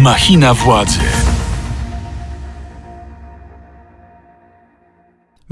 Machina 0.00 0.54
władzy. 0.54 0.98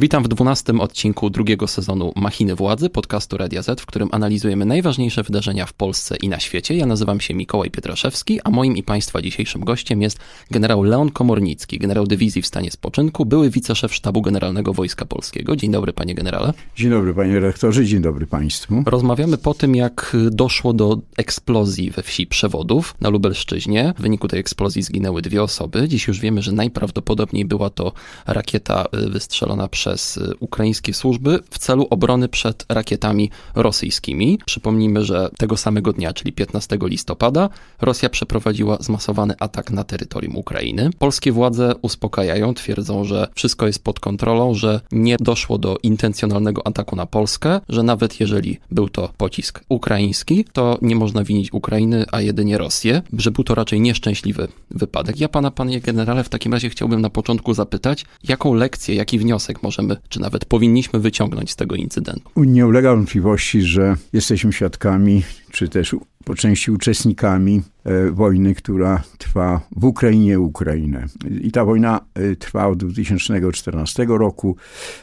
Witam 0.00 0.22
w 0.22 0.28
dwunastym 0.28 0.80
odcinku 0.80 1.30
drugiego 1.30 1.66
sezonu 1.66 2.12
Machiny 2.16 2.54
Władzy, 2.54 2.90
podcastu 2.90 3.36
Radia 3.36 3.62
Z, 3.62 3.80
w 3.80 3.86
którym 3.86 4.08
analizujemy 4.12 4.64
najważniejsze 4.64 5.22
wydarzenia 5.22 5.66
w 5.66 5.72
Polsce 5.72 6.16
i 6.16 6.28
na 6.28 6.40
świecie. 6.40 6.76
Ja 6.76 6.86
nazywam 6.86 7.20
się 7.20 7.34
Mikołaj 7.34 7.70
Pietraszewski, 7.70 8.40
a 8.44 8.50
moim 8.50 8.76
i 8.76 8.82
Państwa 8.82 9.22
dzisiejszym 9.22 9.64
gościem 9.64 10.02
jest 10.02 10.18
generał 10.50 10.82
Leon 10.82 11.10
Komornicki, 11.10 11.78
generał 11.78 12.06
dywizji 12.06 12.42
w 12.42 12.46
stanie 12.46 12.70
spoczynku, 12.70 13.26
były 13.26 13.50
wiceszef 13.50 13.94
Sztabu 13.94 14.22
Generalnego 14.22 14.72
Wojska 14.72 15.04
Polskiego. 15.04 15.56
Dzień 15.56 15.70
dobry, 15.70 15.92
panie 15.92 16.14
generale. 16.14 16.52
Dzień 16.76 16.90
dobry, 16.90 17.14
panie 17.14 17.40
rektorze, 17.40 17.84
dzień 17.84 18.02
dobry 18.02 18.26
państwu. 18.26 18.82
Rozmawiamy 18.86 19.38
po 19.38 19.54
tym, 19.54 19.74
jak 19.74 20.16
doszło 20.30 20.72
do 20.72 20.98
eksplozji 21.16 21.90
we 21.90 22.02
wsi 22.02 22.26
Przewodów 22.26 22.94
na 23.00 23.08
Lubelszczyźnie. 23.08 23.94
W 23.98 24.02
wyniku 24.02 24.28
tej 24.28 24.40
eksplozji 24.40 24.82
zginęły 24.82 25.22
dwie 25.22 25.42
osoby. 25.42 25.88
Dziś 25.88 26.08
już 26.08 26.20
wiemy, 26.20 26.42
że 26.42 26.52
najprawdopodobniej 26.52 27.44
była 27.44 27.70
to 27.70 27.92
rakieta 28.26 28.84
y, 29.06 29.10
wystrzelona 29.10 29.68
przez 29.68 29.87
przez 29.88 30.16
y, 30.16 30.34
ukraińskie 30.40 30.94
służby 30.94 31.38
w 31.50 31.58
celu 31.58 31.86
obrony 31.90 32.28
przed 32.28 32.64
rakietami 32.68 33.30
rosyjskimi. 33.54 34.38
Przypomnijmy, 34.46 35.04
że 35.04 35.30
tego 35.38 35.56
samego 35.56 35.92
dnia, 35.92 36.12
czyli 36.12 36.32
15 36.32 36.78
listopada, 36.82 37.48
Rosja 37.80 38.08
przeprowadziła 38.08 38.76
zmasowany 38.80 39.34
atak 39.40 39.70
na 39.70 39.84
terytorium 39.84 40.36
Ukrainy. 40.36 40.90
Polskie 40.98 41.32
władze 41.32 41.74
uspokajają, 41.82 42.54
twierdzą, 42.54 43.04
że 43.04 43.28
wszystko 43.34 43.66
jest 43.66 43.84
pod 43.84 44.00
kontrolą, 44.00 44.54
że 44.54 44.80
nie 44.92 45.16
doszło 45.20 45.58
do 45.58 45.76
intencjonalnego 45.82 46.66
ataku 46.66 46.96
na 46.96 47.06
Polskę, 47.06 47.60
że 47.68 47.82
nawet 47.82 48.20
jeżeli 48.20 48.58
był 48.70 48.88
to 48.88 49.08
pocisk 49.16 49.60
ukraiński, 49.68 50.44
to 50.52 50.78
nie 50.82 50.96
można 50.96 51.24
winić 51.24 51.52
Ukrainy, 51.52 52.04
a 52.12 52.20
jedynie 52.20 52.58
Rosję, 52.58 53.02
że 53.12 53.30
był 53.30 53.44
to 53.44 53.54
raczej 53.54 53.80
nieszczęśliwy 53.80 54.48
wypadek. 54.70 55.20
Ja 55.20 55.28
pana, 55.28 55.50
panie 55.50 55.80
generale, 55.80 56.24
w 56.24 56.28
takim 56.28 56.52
razie 56.52 56.70
chciałbym 56.70 57.00
na 57.00 57.10
początku 57.10 57.54
zapytać, 57.54 58.04
jaką 58.24 58.54
lekcję, 58.54 58.94
jaki 58.94 59.18
wniosek 59.18 59.62
może 59.62 59.77
możemy, 59.82 60.00
czy 60.08 60.20
nawet 60.20 60.44
powinniśmy 60.44 61.00
wyciągnąć 61.00 61.50
z 61.50 61.56
tego 61.56 61.76
incydentu? 61.76 62.30
Nie 62.36 62.66
ulega 62.66 62.94
wątpliwości, 62.94 63.62
że 63.62 63.96
jesteśmy 64.12 64.52
świadkami, 64.52 65.22
czy 65.50 65.68
też 65.68 65.94
po 66.28 66.34
części 66.34 66.70
uczestnikami 66.70 67.62
e, 67.84 68.10
wojny, 68.10 68.54
która 68.54 69.02
trwa 69.18 69.60
w 69.76 69.84
Ukrainie 69.84 70.40
Ukrainę. 70.40 71.06
I 71.40 71.52
ta 71.52 71.64
wojna 71.64 72.00
e, 72.14 72.36
trwa 72.36 72.66
od 72.66 72.78
2014 72.84 74.06
roku. 74.08 74.56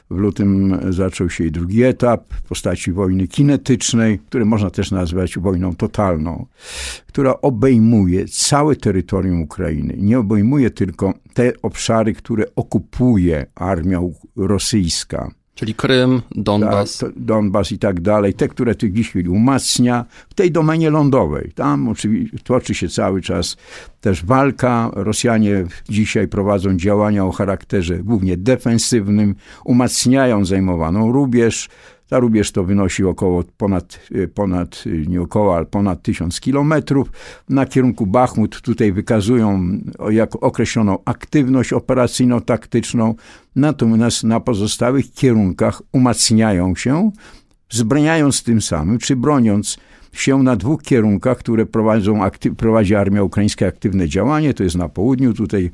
W 0.10 0.18
lutym 0.18 0.78
zaczął 0.90 1.30
się 1.30 1.44
jej 1.44 1.52
drugi 1.52 1.84
etap 1.84 2.34
w 2.34 2.42
postaci 2.42 2.92
wojny 2.92 3.28
kinetycznej, 3.28 4.20
który 4.20 4.46
można 4.46 4.70
też 4.70 4.92
nazwać 4.92 5.40
wojną 5.40 5.76
totalną, 5.76 6.46
która 7.08 7.42
obejmuje 7.42 8.26
całe 8.28 8.76
terytorium 8.76 9.42
Ukrainy. 9.42 9.96
Nie 9.98 10.20
obejmuje 10.20 10.70
tylko 10.70 11.14
te 11.34 11.54
obszary, 11.62 12.14
które 12.14 12.46
okupuje 12.56 13.46
armia 13.56 14.00
rosyjska 14.36 15.32
Czyli 15.56 15.76
Krym, 15.76 16.22
Donbas. 16.32 16.98
Tak, 16.98 17.12
Donbas 17.16 17.72
i 17.72 17.80
tak 17.80 18.02
dalej. 18.02 18.34
Te, 18.34 18.48
które 18.48 18.76
tych 18.76 18.94
chwili 18.94 19.30
umacnia 19.30 20.06
w 20.30 20.34
tej 20.34 20.52
domenie 20.52 20.90
lądowej. 20.90 21.52
Tam 21.56 21.88
oczywiście 21.88 22.38
toczy 22.44 22.74
się 22.74 22.90
cały 22.90 23.22
czas 23.22 23.58
też 24.02 24.26
walka. 24.26 24.92
Rosjanie 24.94 25.66
dzisiaj 25.90 26.28
prowadzą 26.28 26.78
działania 26.78 27.26
o 27.26 27.32
charakterze 27.32 27.98
głównie 28.04 28.38
defensywnym, 28.38 29.36
umacniają 29.66 30.46
zajmowaną 30.46 31.12
rubież, 31.12 31.70
ta 32.10 32.20
rubież 32.20 32.52
to 32.52 32.64
wynosi 32.64 33.04
około 33.04 33.44
ponad, 33.58 34.00
y, 34.12 34.28
ponad 34.28 34.84
y, 34.86 35.06
nie 35.08 35.22
około, 35.22 35.56
ale 35.56 35.66
ponad 35.66 36.02
tysiąc 36.02 36.40
kilometrów. 36.40 37.12
Na 37.50 37.66
kierunku 37.66 38.06
Bachmut 38.06 38.62
tutaj 38.62 38.92
wykazują 38.92 39.78
jak 40.10 40.44
określoną 40.44 40.98
aktywność 41.06 41.74
operacyjno-taktyczną, 41.74 43.14
natomiast 43.56 44.24
na 44.24 44.40
pozostałych 44.40 45.14
kierunkach 45.14 45.82
umacniają 45.92 46.76
się, 46.76 47.12
zbraniając 47.70 48.44
tym 48.44 48.62
samym, 48.62 48.98
czy 48.98 49.16
broniąc 49.16 49.78
się 50.14 50.44
na 50.44 50.56
dwóch 50.56 50.84
kierunkach, 50.84 51.38
które 51.38 51.66
prowadzą, 51.66 52.20
prowadzi 52.58 52.96
armia 52.96 53.24
ukraińska 53.24 53.68
aktywne 53.68 54.08
działanie, 54.08 54.54
to 54.54 54.64
jest 54.64 54.76
na 54.76 54.90
południu 54.90 55.34
tutaj, 55.34 55.72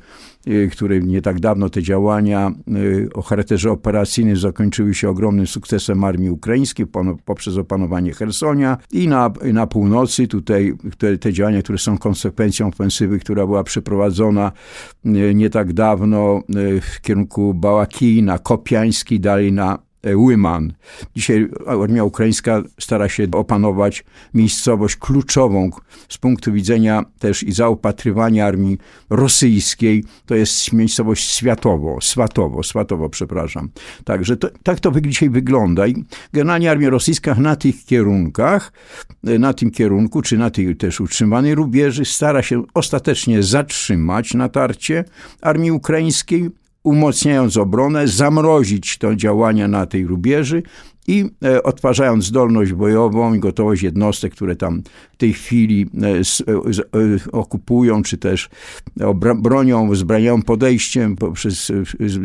y, 0.48 0.68
które 0.72 1.00
nie 1.00 1.22
tak 1.22 1.40
dawno 1.40 1.68
te 1.68 1.82
działania 1.82 2.52
y, 2.76 3.08
o 3.14 3.22
charakterze 3.22 3.70
operacyjnym 3.70 4.36
zakończyły 4.36 4.94
się 4.94 5.08
ogromnym 5.08 5.46
sukcesem 5.46 6.04
armii 6.04 6.30
ukraińskiej 6.30 6.86
poprzez 7.24 7.56
opanowanie 7.56 8.12
Hersonia 8.12 8.78
i 8.92 9.08
na, 9.08 9.32
na 9.52 9.66
północy 9.66 10.28
tutaj 10.28 10.74
te, 10.98 11.18
te 11.18 11.32
działania, 11.32 11.62
które 11.62 11.78
są 11.78 11.98
konsekwencją 11.98 12.68
ofensywy, 12.68 13.18
która 13.18 13.46
była 13.46 13.64
przeprowadzona 13.64 14.52
y, 15.06 15.34
nie 15.34 15.50
tak 15.50 15.72
dawno 15.72 16.42
w 16.82 17.00
kierunku 17.00 17.54
Bałakii, 17.54 18.22
na 18.22 18.38
Kopiański, 18.38 19.20
dalej 19.20 19.52
na 19.52 19.91
Łyman. 20.06 20.72
Dzisiaj 21.16 21.48
armia 21.66 22.04
ukraińska 22.04 22.62
stara 22.80 23.08
się 23.08 23.26
opanować 23.32 24.04
miejscowość 24.34 24.96
kluczową 24.96 25.70
z 26.08 26.18
punktu 26.18 26.52
widzenia 26.52 27.04
też 27.18 27.42
i 27.42 27.52
zaopatrywania 27.52 28.46
armii 28.46 28.78
rosyjskiej. 29.10 30.04
To 30.26 30.34
jest 30.34 30.72
miejscowość 30.72 31.30
Światowo, 31.30 31.98
Swatowo, 32.00 32.62
Swatowo, 32.62 33.08
przepraszam. 33.08 33.68
Także 34.04 34.36
to, 34.36 34.48
tak 34.62 34.80
to 34.80 34.92
dzisiaj 35.00 35.30
wygląda. 35.30 35.86
I 35.86 36.04
generalnie 36.32 36.70
armia 36.70 36.90
rosyjska 36.90 37.34
na 37.34 37.56
tych 37.56 37.84
kierunkach, 37.84 38.72
na 39.22 39.52
tym 39.52 39.70
kierunku, 39.70 40.22
czy 40.22 40.38
na 40.38 40.50
tej 40.50 40.76
też 40.76 41.00
utrzymanej 41.00 41.54
rubieży 41.54 42.04
stara 42.04 42.42
się 42.42 42.62
ostatecznie 42.74 43.42
zatrzymać 43.42 44.34
natarcie 44.34 45.04
armii 45.40 45.70
ukraińskiej, 45.70 46.50
umocniając 46.84 47.56
obronę, 47.56 48.08
zamrozić 48.08 48.98
to 48.98 49.16
działania 49.16 49.68
na 49.68 49.86
tej 49.86 50.06
rubieży 50.06 50.62
i 51.06 51.30
e, 51.44 51.62
odtwarzając 51.62 52.24
zdolność 52.24 52.72
bojową 52.72 53.34
i 53.34 53.38
gotowość 53.38 53.82
jednostek, 53.82 54.32
które 54.32 54.56
tam 54.56 54.82
w 55.12 55.16
tej 55.16 55.32
chwili 55.32 55.86
e, 56.02 56.08
e, 56.08 57.30
okupują, 57.32 58.02
czy 58.02 58.18
też 58.18 58.50
bronią, 59.36 59.90
wzbraniają 59.90 60.42
podejściem 60.42 61.16
poprzez 61.16 61.72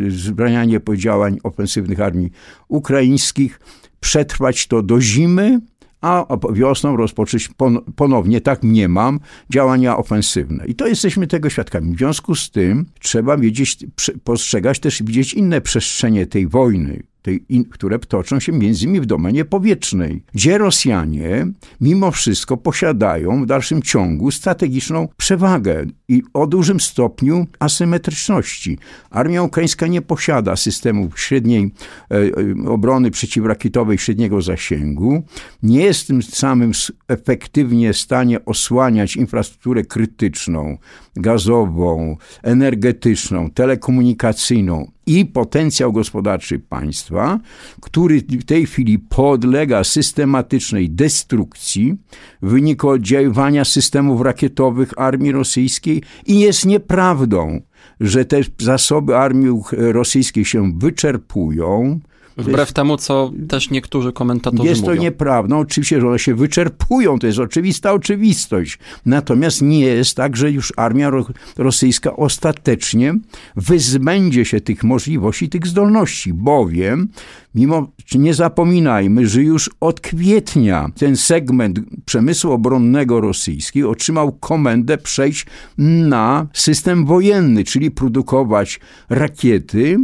wzbranianie 0.10 0.80
działań 0.96 1.38
ofensywnych 1.44 2.02
armii 2.02 2.32
ukraińskich, 2.68 3.60
przetrwać 4.00 4.68
to 4.68 4.82
do 4.82 5.02
zimy, 5.02 5.60
a 6.02 6.26
wiosną 6.54 6.98
rozpocząć 6.98 7.50
ponownie, 7.96 8.42
tak 8.42 8.64
nie 8.64 8.90
mam, 8.90 9.20
działania 9.50 9.98
ofensywne. 9.98 10.66
I 10.66 10.76
to 10.76 10.88
jesteśmy 10.88 11.28
tego 11.28 11.50
świadkami. 11.50 11.96
W 11.96 11.98
związku 11.98 12.36
z 12.36 12.52
tym 12.52 12.86
trzeba 13.00 13.38
wiedzieć, 13.38 13.78
postrzegać 14.24 14.80
też 14.80 15.04
widzieć 15.04 15.34
inne 15.34 15.62
przestrzenie 15.62 16.26
tej 16.26 16.48
wojny, 16.48 17.04
tej, 17.28 17.66
które 17.70 18.00
toczą 18.00 18.40
się 18.40 18.52
między 18.52 18.84
innymi 18.86 19.02
w 19.02 19.06
domenie 19.06 19.46
powietrznej, 19.46 20.24
gdzie 20.34 20.58
Rosjanie 20.58 21.48
mimo 21.82 22.12
wszystko 22.12 22.58
posiadają 22.58 23.44
w 23.44 23.46
dalszym 23.46 23.82
ciągu 23.82 24.32
strategiczną 24.32 25.08
przewagę 25.18 25.86
i 26.08 26.24
o 26.34 26.48
dużym 26.48 26.80
stopniu 26.80 27.48
asymetryczności. 27.60 28.78
Armia 29.10 29.44
ukraińska 29.44 29.88
nie 29.88 30.02
posiada 30.02 30.56
systemu 30.56 31.10
średniej 31.16 31.72
e, 32.12 32.16
e, 32.16 32.70
obrony 32.70 33.12
przeciwrakietowej 33.12 33.98
średniego 33.98 34.42
zasięgu, 34.42 35.24
nie 35.64 35.84
jest 35.84 36.08
tym 36.08 36.24
samym 36.24 36.72
efektywnie 37.08 37.94
w 37.94 37.98
stanie 37.98 38.46
osłaniać 38.46 39.16
infrastrukturę 39.16 39.84
krytyczną, 39.84 40.78
gazową, 41.16 42.18
energetyczną, 42.44 43.50
telekomunikacyjną 43.52 44.97
i 45.08 45.26
potencjał 45.26 45.94
gospodarczy 45.94 46.60
państwa, 46.60 47.40
który 47.82 48.22
w 48.22 48.46
tej 48.46 48.66
chwili 48.66 49.00
podlega 49.00 49.84
systematycznej 49.84 50.90
destrukcji 50.90 51.96
w 52.42 52.50
wyniku 52.50 52.90
oddziaływania 52.90 53.66
systemów 53.66 54.22
rakietowych 54.22 54.94
armii 54.98 55.32
rosyjskiej 55.32 56.04
i 56.26 56.40
jest 56.40 56.66
nieprawdą, 56.66 57.62
że 58.00 58.26
te 58.26 58.42
zasoby 58.58 59.18
armii 59.18 59.62
rosyjskiej 59.72 60.46
się 60.46 60.74
wyczerpują, 60.80 62.00
Wbrew 62.38 62.74
temu, 62.74 62.98
co 62.98 63.32
też 63.50 63.70
niektórzy 63.70 64.14
komentatorzy 64.14 64.70
Jest 64.70 64.82
to 64.82 64.90
mówią. 64.90 65.02
nieprawdą. 65.02 65.60
Oczywiście, 65.60 66.02
że 66.02 66.08
one 66.08 66.20
się 66.20 66.36
wyczerpują, 66.36 67.20
to 67.20 67.28
jest 67.28 67.40
oczywista 67.40 67.94
oczywistość. 67.94 68.80
Natomiast 69.06 69.62
nie 69.62 69.80
jest 69.80 70.16
tak, 70.16 70.38
że 70.38 70.52
już 70.52 70.74
armia 70.78 71.12
rosyjska 71.58 72.16
ostatecznie 72.16 73.14
wyzbędzie 73.56 74.46
się 74.46 74.62
tych 74.62 74.84
możliwości, 74.84 75.50
tych 75.50 75.68
zdolności, 75.68 76.34
bowiem 76.34 77.10
mimo, 77.56 77.92
nie 78.16 78.34
zapominajmy, 78.34 79.28
że 79.28 79.44
już 79.44 79.70
od 79.80 80.00
kwietnia 80.02 80.90
ten 80.96 81.18
segment 81.18 81.80
przemysłu 82.06 82.52
obronnego 82.52 83.22
rosyjskiego 83.22 83.90
otrzymał 83.90 84.32
komendę 84.32 84.98
przejść 84.98 85.46
na 85.78 86.48
system 86.54 87.06
wojenny, 87.06 87.64
czyli 87.64 87.92
produkować 87.92 88.80
rakiety, 89.10 89.98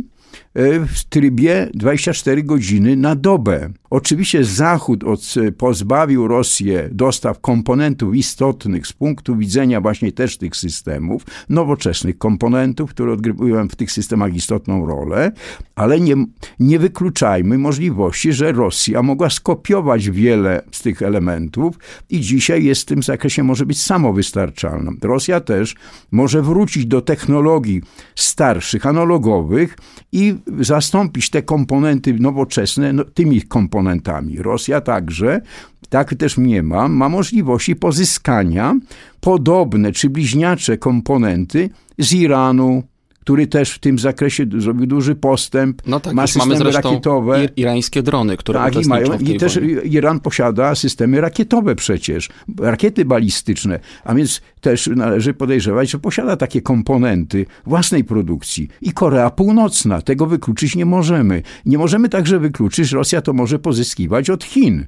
w 0.87 1.03
trybie 1.09 1.69
24 1.73 2.43
godziny 2.43 2.95
na 2.95 3.15
dobę. 3.15 3.69
Oczywiście 3.89 4.43
Zachód 4.43 5.03
od, 5.03 5.33
pozbawił 5.57 6.27
Rosję 6.27 6.89
dostaw 6.91 7.39
komponentów 7.39 8.15
istotnych 8.15 8.87
z 8.87 8.93
punktu 8.93 9.35
widzenia 9.35 9.81
właśnie 9.81 10.11
też 10.11 10.37
tych 10.37 10.55
systemów, 10.55 11.25
nowoczesnych 11.49 12.17
komponentów, 12.17 12.89
które 12.89 13.13
odgrywają 13.13 13.67
w 13.69 13.75
tych 13.75 13.91
systemach 13.91 14.35
istotną 14.35 14.85
rolę, 14.85 15.31
ale 15.75 15.99
nie, 15.99 16.15
nie 16.59 16.79
wykluczajmy 16.79 17.57
możliwości, 17.57 18.33
że 18.33 18.51
Rosja 18.51 19.03
mogła 19.03 19.29
skopiować 19.29 20.09
wiele 20.09 20.61
z 20.71 20.81
tych 20.81 21.01
elementów 21.01 21.75
i 22.09 22.19
dzisiaj 22.19 22.63
jest 22.63 22.81
w 22.81 22.85
tym 22.85 23.03
zakresie 23.03 23.43
może 23.43 23.65
być 23.65 23.81
samowystarczalna. 23.81 24.91
Rosja 25.01 25.39
też 25.39 25.75
może 26.11 26.41
wrócić 26.41 26.85
do 26.85 27.01
technologii 27.01 27.81
starszych, 28.15 28.85
analogowych 28.85 29.77
i 30.11 30.35
zastąpić 30.59 31.29
te 31.29 31.41
komponenty 31.41 32.13
nowoczesne 32.13 32.93
no, 32.93 33.03
tymi 33.03 33.41
komponentami. 33.41 34.37
Rosja 34.37 34.81
także, 34.81 35.41
tak 35.89 36.15
też 36.15 36.37
nie 36.37 36.63
ma, 36.63 36.87
ma 36.87 37.09
możliwości 37.09 37.75
pozyskania 37.75 38.79
podobne 39.21 39.91
czy 39.91 40.09
bliźniacze 40.09 40.77
komponenty 40.77 41.69
z 41.99 42.13
Iranu, 42.13 42.83
który 43.23 43.47
też 43.47 43.71
w 43.71 43.79
tym 43.79 43.99
zakresie 43.99 44.45
zrobił 44.57 44.87
duży 44.87 45.15
postęp. 45.15 45.81
No 45.87 45.99
tak, 45.99 46.13
ma 46.13 46.27
systemy 46.27 46.57
mamy 46.57 46.71
rakietowe. 46.71 47.49
irańskie 47.55 48.03
drony, 48.03 48.37
które 48.37 48.59
tak, 48.59 48.75
i, 48.75 48.87
mają, 48.87 49.19
i 49.19 49.37
też 49.37 49.59
Iran 49.83 50.19
posiada 50.19 50.75
systemy 50.75 51.21
rakietowe 51.21 51.75
przecież, 51.75 52.29
rakiety 52.59 53.05
balistyczne, 53.05 53.79
a 54.03 54.15
więc 54.15 54.41
też 54.61 54.89
należy 54.95 55.33
podejrzewać, 55.33 55.89
że 55.89 55.99
posiada 55.99 56.37
takie 56.37 56.61
komponenty 56.61 57.45
własnej 57.65 58.03
produkcji. 58.03 58.67
I 58.81 58.91
Korea 58.91 59.29
Północna, 59.29 60.01
tego 60.01 60.25
wykluczyć 60.25 60.75
nie 60.75 60.85
możemy. 60.85 61.41
Nie 61.65 61.77
możemy 61.77 62.09
także 62.09 62.39
wykluczyć, 62.39 62.87
że 62.87 62.97
Rosja 62.97 63.21
to 63.21 63.33
może 63.33 63.59
pozyskiwać 63.59 64.29
od 64.29 64.43
Chin. 64.43 64.85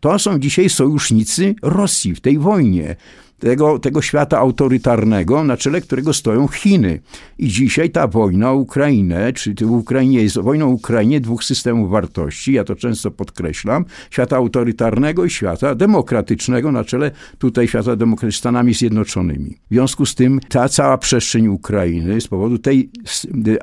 To 0.00 0.18
są 0.18 0.38
dzisiaj 0.38 0.68
sojusznicy 0.68 1.54
Rosji 1.62 2.14
w 2.14 2.20
tej 2.20 2.38
wojnie 2.38 2.96
tego, 3.38 3.78
tego 3.78 4.02
świata 4.02 4.38
autorytarnego, 4.38 5.44
na 5.44 5.56
czele 5.56 5.80
którego 5.80 6.12
stoją 6.12 6.48
Chiny. 6.48 7.00
I 7.38 7.48
dzisiaj 7.48 7.90
ta 7.90 8.06
wojna 8.06 8.50
o 8.50 8.54
Ukrainę, 8.54 9.32
czy 9.32 9.54
w 9.54 9.70
Ukrainie 9.70 10.22
jest 10.22 10.38
wojną 10.38 10.66
o 10.66 10.70
Ukrainie 10.70 11.20
dwóch 11.20 11.44
systemów 11.44 11.90
wartości, 11.90 12.52
ja 12.52 12.64
to 12.64 12.76
często 12.76 13.10
podkreślam, 13.10 13.84
świata 14.10 14.36
autorytarnego 14.36 15.24
i 15.24 15.30
świata 15.30 15.74
demokratycznego, 15.74 16.72
na 16.72 16.84
czele 16.84 17.10
tutaj 17.38 17.68
świata 17.68 17.96
demokratycznego 17.96 18.38
Stanami 18.38 18.74
Zjednoczonymi. 18.74 19.56
W 19.70 19.74
związku 19.74 20.06
z 20.06 20.14
tym 20.14 20.40
ta 20.48 20.68
cała 20.68 20.98
przestrzeń 20.98 21.48
Ukrainy 21.48 22.20
z 22.20 22.28
powodu 22.28 22.58
tej 22.58 22.90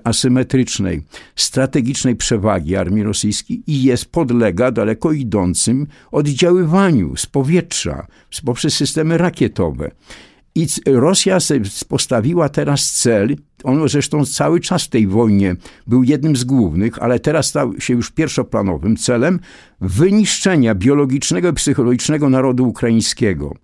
asymetrycznej, 0.03 1.01
strategicznej 1.35 2.15
przewagi 2.15 2.75
armii 2.75 3.03
rosyjskiej 3.03 3.63
i 3.67 3.83
jest 3.83 4.05
podlega 4.05 4.71
daleko 4.71 5.11
idącym 5.11 5.87
oddziaływaniu 6.11 7.15
z 7.15 7.25
powietrza, 7.25 8.07
poprzez 8.45 8.73
systemy 8.73 9.17
rakietowe, 9.17 9.64
i 10.55 10.67
Rosja 10.85 11.37
postawiła 11.87 12.49
teraz 12.49 12.91
cel, 12.91 13.35
on 13.63 13.89
zresztą 13.89 14.25
cały 14.25 14.59
czas 14.59 14.83
w 14.83 14.89
tej 14.89 15.07
wojnie 15.07 15.55
był 15.87 16.03
jednym 16.03 16.35
z 16.35 16.43
głównych, 16.43 17.03
ale 17.03 17.19
teraz 17.19 17.47
stał 17.47 17.81
się 17.81 17.93
już 17.93 18.11
pierwszoplanowym 18.11 18.97
celem 18.97 19.39
wyniszczenia 19.81 20.75
biologicznego 20.75 21.49
i 21.49 21.53
psychologicznego 21.53 22.29
narodu 22.29 22.67
ukraińskiego. 22.67 23.55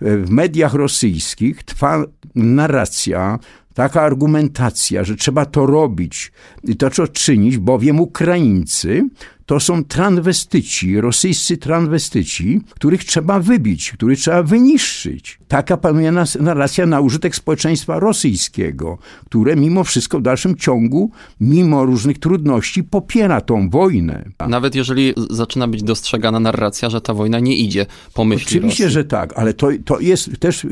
W 0.00 0.30
mediach 0.30 0.74
rosyjskich 0.74 1.62
trwa 1.62 2.04
narracja, 2.34 3.38
taka 3.74 4.02
argumentacja, 4.02 5.04
że 5.04 5.16
trzeba 5.16 5.46
to 5.46 5.66
robić 5.66 6.32
i 6.64 6.76
to 6.76 6.90
co 6.90 7.08
czynić, 7.08 7.58
bowiem 7.58 8.00
Ukraińcy 8.00 9.08
to 9.50 9.60
są 9.60 9.84
transwestyci, 9.84 11.00
rosyjscy 11.00 11.56
transwestyci, 11.56 12.60
których 12.70 13.04
trzeba 13.04 13.40
wybić, 13.40 13.92
których 13.92 14.18
trzeba 14.18 14.42
wyniszczyć. 14.42 15.38
Taka 15.48 15.76
panuje 15.76 16.12
narracja 16.40 16.86
na 16.86 17.00
użytek 17.00 17.36
społeczeństwa 17.36 18.00
rosyjskiego, 18.00 18.98
które 19.26 19.56
mimo 19.56 19.84
wszystko 19.84 20.18
w 20.18 20.22
dalszym 20.22 20.56
ciągu, 20.56 21.10
mimo 21.40 21.84
różnych 21.84 22.18
trudności, 22.18 22.84
popiera 22.84 23.40
tą 23.40 23.70
wojnę. 23.70 24.24
Nawet 24.48 24.74
jeżeli 24.74 25.14
zaczyna 25.30 25.68
być 25.68 25.82
dostrzegana 25.82 26.40
narracja, 26.40 26.90
że 26.90 27.00
ta 27.00 27.14
wojna 27.14 27.40
nie 27.40 27.56
idzie 27.56 27.86
po 28.14 28.24
myśli 28.24 28.46
Oczywiście, 28.46 28.84
Rosji. 28.84 28.94
że 28.94 29.04
tak, 29.04 29.32
ale 29.36 29.54
to, 29.54 29.68
to 29.84 30.00
jest 30.00 30.40
też 30.40 30.66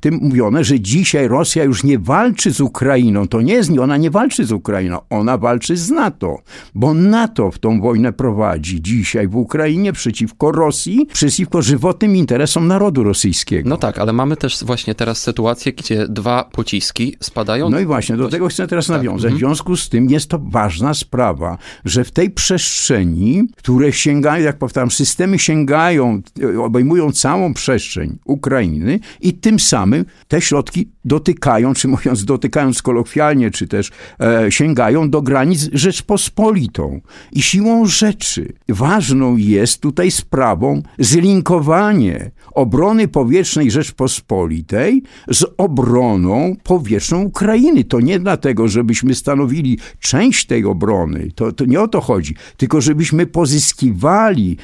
tym 0.00 0.18
mówione, 0.22 0.64
że 0.64 0.80
dzisiaj 0.80 1.28
Rosja 1.28 1.64
już 1.64 1.84
nie 1.84 1.98
walczy 1.98 2.50
z 2.50 2.60
Ukrainą. 2.60 3.28
To 3.28 3.40
nie 3.40 3.54
jest, 3.54 3.78
ona 3.78 3.96
nie 3.96 4.10
walczy 4.10 4.44
z 4.44 4.52
Ukrainą, 4.52 4.98
ona 5.10 5.38
walczy 5.38 5.76
z 5.76 5.90
NATO, 5.90 6.38
bo 6.74 6.94
NATO 6.94 7.50
w 7.50 7.58
tą 7.58 7.80
wojnę 7.80 8.12
prowadzi 8.16 8.82
dzisiaj 8.82 9.28
w 9.28 9.36
Ukrainie 9.36 9.92
przeciwko 9.92 10.52
Rosji, 10.52 11.06
przeciwko 11.12 11.62
żywotnym 11.62 12.16
interesom 12.16 12.66
narodu 12.66 13.02
rosyjskiego. 13.02 13.68
No 13.68 13.76
tak, 13.76 13.98
ale 13.98 14.12
mamy 14.12 14.36
też 14.36 14.64
właśnie 14.64 14.94
teraz 14.94 15.22
sytuację, 15.22 15.72
gdzie 15.72 16.08
dwa 16.08 16.44
pociski 16.52 17.16
spadają. 17.20 17.70
No 17.70 17.80
i 17.80 17.86
właśnie, 17.86 18.16
do 18.16 18.28
tego 18.28 18.48
chcę 18.48 18.66
teraz 18.66 18.86
tak. 18.86 18.96
nawiązać. 18.96 19.32
W 19.32 19.34
mhm. 19.34 19.38
związku 19.38 19.76
z 19.76 19.88
tym 19.88 20.10
jest 20.10 20.28
to 20.28 20.38
ważna 20.42 20.94
sprawa, 20.94 21.58
że 21.84 22.04
w 22.04 22.10
tej 22.10 22.30
przestrzeni, 22.30 23.48
które 23.56 23.92
sięgają, 23.92 24.44
jak 24.44 24.58
powtarzam, 24.58 24.90
systemy 24.90 25.38
sięgają, 25.38 26.22
obejmują 26.58 27.12
całą 27.12 27.54
przestrzeń 27.54 28.18
Ukrainy 28.24 29.00
i 29.20 29.34
tym 29.34 29.60
samym 29.60 30.04
te 30.28 30.40
środki 30.40 30.88
dotykają, 31.04 31.74
czy 31.74 31.88
mówiąc 31.88 32.24
dotykając 32.24 32.82
kolokwialnie, 32.82 33.50
czy 33.50 33.68
też 33.68 33.90
e, 34.20 34.52
sięgają 34.52 35.10
do 35.10 35.22
granic 35.22 35.68
Rzeczpospolitą. 35.72 37.00
I 37.32 37.42
siłą 37.42 37.86
rzeczy 37.86 38.05
rzeczy. 38.06 38.52
Ważną 38.68 39.36
jest 39.36 39.80
tutaj 39.80 40.10
sprawą 40.10 40.82
zlinkowanie 40.98 42.30
obrony 42.52 43.08
powietrznej 43.08 43.70
Rzeczpospolitej 43.70 45.02
z 45.30 45.44
obroną 45.56 46.56
powietrzną 46.62 47.22
Ukrainy. 47.22 47.84
To 47.84 48.00
nie 48.00 48.18
dlatego, 48.18 48.68
żebyśmy 48.68 49.14
stanowili 49.14 49.78
część 50.00 50.46
tej 50.46 50.64
obrony, 50.64 51.28
to, 51.34 51.52
to 51.52 51.64
nie 51.64 51.80
o 51.80 51.88
to 51.88 52.00
chodzi, 52.00 52.34
tylko 52.56 52.80
żebyśmy 52.80 53.26
pozyskiwali 53.26 54.56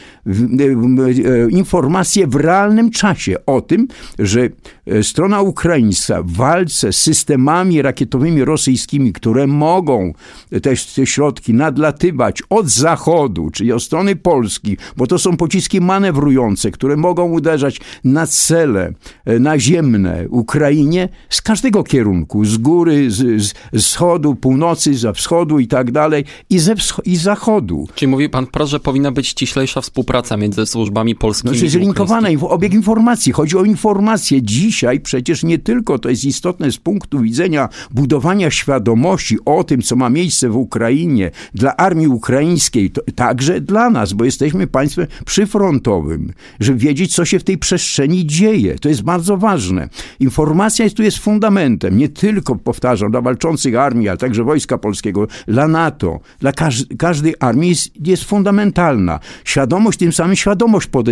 informacje 1.50 2.27
w 2.27 2.35
realnym 2.35 2.91
czasie 2.91 3.37
o 3.47 3.61
tym, 3.61 3.88
że 4.19 4.49
e, 4.87 5.03
strona 5.03 5.41
ukraińska 5.41 6.23
w 6.23 6.33
walce 6.33 6.93
z 6.93 6.99
systemami 6.99 7.83
rakietowymi 7.83 8.45
rosyjskimi, 8.45 9.12
które 9.12 9.47
mogą 9.47 10.12
te, 10.50 10.61
te 10.95 11.06
środki 11.06 11.55
nadlatywać 11.55 12.43
od 12.50 12.69
zachodu, 12.69 13.31
czyli 13.50 13.73
od 13.73 13.82
strony 13.82 14.17
Polski, 14.17 14.76
bo 14.96 15.06
to 15.06 15.19
są 15.19 15.37
pociski 15.37 15.81
manewrujące, 15.81 16.70
które 16.70 16.96
mogą 16.96 17.31
uderzać 17.31 17.81
na 18.05 18.26
cele 18.26 18.93
e, 19.25 19.38
naziemne 19.38 20.25
Ukrainie 20.29 21.09
z 21.30 21.42
każdego 21.42 21.85
kierunku, 21.85 22.45
z 22.45 22.57
góry, 22.57 23.11
z, 23.11 23.54
z 23.73 23.85
wschodu, 23.87 24.35
północy, 24.35 24.95
ze 24.95 25.12
wschodu 25.12 25.59
i 25.59 25.66
tak 25.66 25.90
dalej, 25.90 26.25
i 26.50 26.59
ze 26.59 26.75
i 27.04 27.16
zachodu. 27.16 27.88
Czyli 27.95 28.11
mówi 28.11 28.28
pan 28.28 28.47
wprost, 28.47 28.71
że 28.71 28.80
powinna 28.80 29.12
być 29.12 29.28
ściślejsza 29.28 29.80
współpraca 29.80 30.37
między 30.37 30.66
służbami 30.66 31.14
polskimi 31.14 31.52
no, 31.52 31.59
czyli 31.59 31.71
zlinkowana 31.71 32.28
obieg 32.49 32.75
informacji. 32.75 33.33
Chodzi 33.33 33.57
o 33.57 33.64
informacje. 33.64 34.42
Dzisiaj 34.42 35.00
przecież 35.00 35.42
nie 35.42 35.59
tylko 35.59 35.99
to 35.99 36.09
jest 36.09 36.25
istotne 36.25 36.73
z 36.73 36.78
punktu 36.78 37.21
widzenia 37.21 37.68
budowania 37.90 38.50
świadomości 38.50 39.38
o 39.45 39.64
tym, 39.64 39.83
co 39.83 39.97
ma 39.97 40.11
miejsce 40.11 40.49
w 40.49 40.57
Ukrainie, 40.57 41.30
dla 41.54 41.76
armii 41.76 42.09
ukraińskiej, 42.09 42.90
to, 42.90 43.02
także 43.12 43.61
dla 43.61 43.90
nas, 43.90 44.12
bo 44.12 44.25
jesteśmy 44.25 44.66
państwem 44.66 45.07
przyfrontowym, 45.25 46.33
żeby 46.61 46.78
wiedzieć, 46.78 47.14
co 47.14 47.25
się 47.25 47.38
w 47.38 47.45
tej 47.45 47.59
przestrzeni 47.59 48.26
dzieje. 48.26 48.78
To 48.78 48.88
jest 48.88 49.02
bardzo 49.02 49.37
ważne. 49.37 49.88
Informacja 50.21 50.85
jest, 50.85 50.97
tu 50.97 51.02
jest 51.02 51.19
fundamentem, 51.19 51.99
nie 51.99 52.09
tylko, 52.09 52.57
powtarzam, 52.57 53.11
dla 53.11 53.21
walczących 53.21 53.76
armii, 53.76 54.09
ale 54.09 54.19
także 54.19 54.45
Wojska 54.45 54.78
Polskiego, 54.78 55.26
dla 55.49 55.69
NATO, 55.69 56.21
dla 56.40 56.52
każ 56.52 56.85
każdej 56.99 57.35
armii 57.40 57.69
jest, 57.69 58.07
jest, 58.07 58.25
fundamentalna. 58.25 59.21
Świadomość, 59.45 59.99
tym 59.99 60.12
samym 60.12 60.37
świadomość 60.37 60.88
po, 60.88 61.02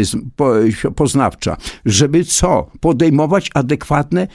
poznawcza, 0.96 1.56
żeby 1.84 2.24
co? 2.24 2.70
Podejmować 2.80 3.50
adekwatne 3.54 4.26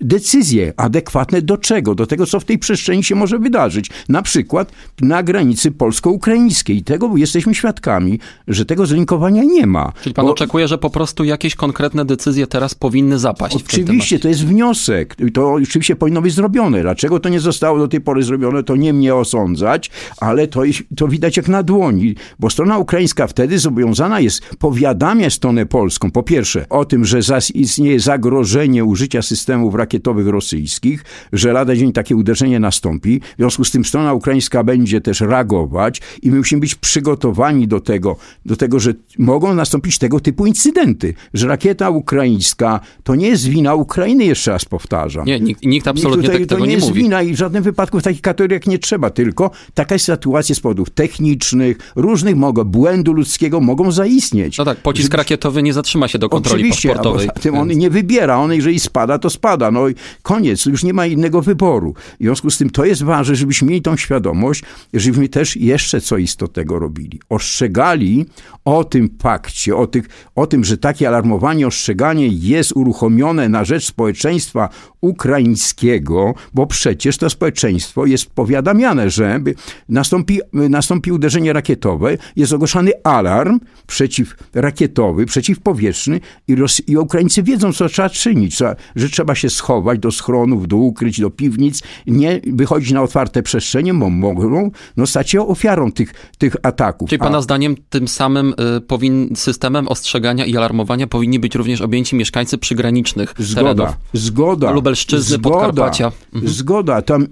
decyzje. 0.00 0.72
Adekwatne 0.76 1.42
do 1.42 1.56
czego? 1.56 1.94
Do 1.94 2.06
tego, 2.06 2.26
co 2.26 2.40
w 2.40 2.44
tej 2.44 2.58
przestrzeni 2.58 3.04
się 3.04 3.14
może 3.14 3.38
wydarzyć. 3.38 3.90
Na 4.08 4.22
przykład 4.22 4.72
na 5.00 5.22
granicy 5.22 5.70
polsko-ukraińskiej. 5.70 6.82
Tego 6.82 7.16
jesteśmy 7.16 7.54
świadkami, 7.54 8.18
że 8.48 8.64
tego 8.64 8.86
zlinkowania 8.86 9.42
nie 9.44 9.66
ma. 9.66 9.92
Czyli 10.02 10.14
pan 10.14 10.26
bo... 10.26 10.32
oczekuje, 10.32 10.68
że 10.68 10.78
po 10.78 10.90
prostu 10.90 11.24
jakieś 11.24 11.54
konkretne 11.54 12.04
decyzje 12.04 12.46
teraz 12.46 12.74
powinny 12.74 13.18
zapaść? 13.18 13.56
Oczywiście, 13.56 14.18
to 14.18 14.28
jest 14.28 14.46
wniosek. 14.46 15.16
To 15.34 15.52
oczywiście 15.52 15.96
powinno 15.96 16.22
być 16.22 16.34
zrobione. 16.34 16.82
Dlaczego 16.82 17.20
to 17.20 17.28
nie 17.28 17.40
zostało 17.40 17.78
do 17.78 17.88
tej 17.88 18.00
pory 18.00 18.22
zrobione, 18.22 18.62
to 18.62 18.76
nie 18.76 18.92
mnie 18.92 19.14
osądzać, 19.14 19.90
ale 20.20 20.48
to, 20.48 20.62
to 20.96 21.08
widać 21.08 21.36
jak 21.36 21.48
na 21.48 21.62
dłoni, 21.62 22.14
bo 22.38 22.50
strona 22.50 22.78
ukraińska 22.78 23.26
wtedy 23.26 23.58
zobowiązana 23.58 24.20
jest 24.20 24.42
powiadamiać 24.58 25.32
stronę 25.32 25.66
polską, 25.66 26.10
po 26.10 26.22
pierwsze, 26.22 26.66
o 26.68 26.84
tym, 26.84 27.04
że 27.04 27.20
istnieje 27.54 28.00
zagrożenie 28.00 28.84
użycia 28.84 29.22
systemów 29.22 29.73
rakietowych 29.76 30.26
rosyjskich, 30.26 31.04
że 31.32 31.52
lada 31.52 31.76
dzień 31.76 31.92
takie 31.92 32.16
uderzenie 32.16 32.60
nastąpi. 32.60 33.20
W 33.20 33.36
związku 33.36 33.64
z 33.64 33.70
tym 33.70 33.84
strona 33.84 34.12
ukraińska 34.12 34.64
będzie 34.64 35.00
też 35.00 35.20
reagować 35.20 36.00
i 36.22 36.30
my 36.30 36.36
musimy 36.36 36.60
być 36.60 36.74
przygotowani 36.74 37.68
do 37.68 37.80
tego, 37.80 38.16
do 38.46 38.56
tego, 38.56 38.80
że 38.80 38.94
mogą 39.18 39.54
nastąpić 39.54 39.98
tego 39.98 40.20
typu 40.20 40.46
incydenty, 40.46 41.14
że 41.34 41.48
rakieta 41.48 41.90
ukraińska 41.90 42.80
to 43.02 43.14
nie 43.14 43.28
jest 43.28 43.46
wina 43.46 43.74
Ukrainy, 43.74 44.24
jeszcze 44.24 44.50
raz 44.50 44.64
powtarzam. 44.64 45.26
Nie, 45.26 45.40
nikt, 45.40 45.62
nikt 45.64 45.88
absolutnie 45.88 46.22
nikt 46.22 46.32
tutaj, 46.32 46.40
tak, 46.40 46.48
tego 46.48 46.60
nie, 46.60 46.68
nie 46.68 46.74
jest 46.74 46.88
mówi. 46.88 47.02
wina 47.02 47.22
i 47.22 47.34
w 47.34 47.36
żadnym 47.36 47.62
wypadku 47.62 48.00
w 48.00 48.02
takich 48.02 48.20
kategoriach 48.20 48.66
nie 48.66 48.78
trzeba, 48.78 49.10
tylko 49.10 49.50
taka 49.74 49.98
sytuacja 49.98 50.54
z 50.54 50.60
powodów 50.60 50.90
technicznych, 50.90 51.92
różnych 51.96 52.36
mogą, 52.36 52.64
błędu 52.64 53.12
ludzkiego 53.12 53.60
mogą 53.60 53.92
zaistnieć. 53.92 54.58
No 54.58 54.64
tak, 54.64 54.78
pocisk 54.78 55.14
rakietowy 55.14 55.62
nie 55.62 55.72
zatrzyma 55.72 56.08
się 56.08 56.18
do 56.18 56.28
kontroli 56.28 56.62
Oczywiście. 56.62 56.94
A 57.34 57.38
tym 57.38 57.54
on 57.54 57.68
nie 57.68 57.90
wybiera, 57.90 58.38
on 58.38 58.52
jeżeli 58.52 58.80
spada, 58.80 59.18
to 59.18 59.30
spada. 59.30 59.63
No 59.70 59.88
i 59.88 59.94
koniec, 60.22 60.66
już 60.66 60.84
nie 60.84 60.92
ma 60.92 61.06
innego 61.06 61.42
wyboru. 61.42 61.94
W 62.20 62.22
związku 62.22 62.50
z 62.50 62.58
tym 62.58 62.70
to 62.70 62.84
jest 62.84 63.02
ważne, 63.02 63.36
żebyśmy 63.36 63.68
mieli 63.68 63.82
tą 63.82 63.96
świadomość, 63.96 64.62
żebyśmy 64.94 65.28
też 65.28 65.56
jeszcze 65.56 66.00
co 66.00 66.16
istotnego 66.16 66.78
robili. 66.78 67.20
Ostrzegali 67.28 68.26
o 68.64 68.84
tym 68.84 69.10
fakcie, 69.22 69.76
o, 69.76 69.86
tych, 69.86 70.08
o 70.34 70.46
tym, 70.46 70.64
że 70.64 70.78
takie 70.78 71.08
alarmowanie, 71.08 71.66
ostrzeganie 71.66 72.28
jest 72.28 72.72
uruchomione 72.72 73.48
na 73.48 73.64
rzecz 73.64 73.84
społeczeństwa 73.84 74.68
ukraińskiego, 75.00 76.34
bo 76.54 76.66
przecież 76.66 77.18
to 77.18 77.30
społeczeństwo 77.30 78.06
jest 78.06 78.26
powiadamiane, 78.26 79.10
że 79.10 79.40
nastąpi, 79.88 80.40
nastąpi 80.52 81.12
uderzenie 81.12 81.52
rakietowe, 81.52 82.16
jest 82.36 82.52
ogłaszany 82.52 82.92
alarm 83.04 83.60
przeciwrakietowy, 83.86 85.26
przeciwpowietrzny 85.26 86.20
i, 86.48 86.56
Ros- 86.56 86.82
i 86.86 86.96
Ukraińcy 86.96 87.42
wiedzą, 87.42 87.72
co 87.72 87.88
trzeba 87.88 88.10
czynić, 88.10 88.56
że 88.96 89.08
trzeba 89.10 89.34
się 89.34 89.50
schować 89.54 89.98
do 89.98 90.10
schronów, 90.10 90.68
do 90.68 90.76
ukryć, 90.76 91.20
do 91.20 91.30
piwnic, 91.30 91.82
nie 92.06 92.40
wychodzić 92.46 92.92
na 92.92 93.02
otwarte 93.02 93.42
przestrzenie, 93.42 93.94
bo 93.94 94.10
mogą 94.10 94.70
no, 94.96 95.06
stać 95.06 95.30
się 95.30 95.48
ofiarą 95.48 95.92
tych, 95.92 96.14
tych 96.38 96.56
ataków. 96.62 97.08
Czyli 97.08 97.18
Pana 97.18 97.38
A... 97.38 97.42
zdaniem 97.42 97.76
tym 97.88 98.08
samym 98.08 98.54
y, 98.76 98.80
powin, 98.80 99.30
systemem 99.36 99.88
ostrzegania 99.88 100.44
i 100.46 100.56
alarmowania 100.56 101.06
powinni 101.06 101.38
być 101.38 101.54
również 101.54 101.80
objęci 101.80 102.16
mieszkańcy 102.16 102.58
przygranicznych 102.58 103.34
Zgoda, 103.38 103.74
terenów. 103.74 103.96
zgoda. 104.12 104.70
Lubelszczyzny, 104.70 105.36
zgoda, 105.36 105.56
Podkarpacia. 105.56 106.12
Mhm. 106.34 106.52
Zgoda. 106.52 107.02
Tam, 107.02 107.26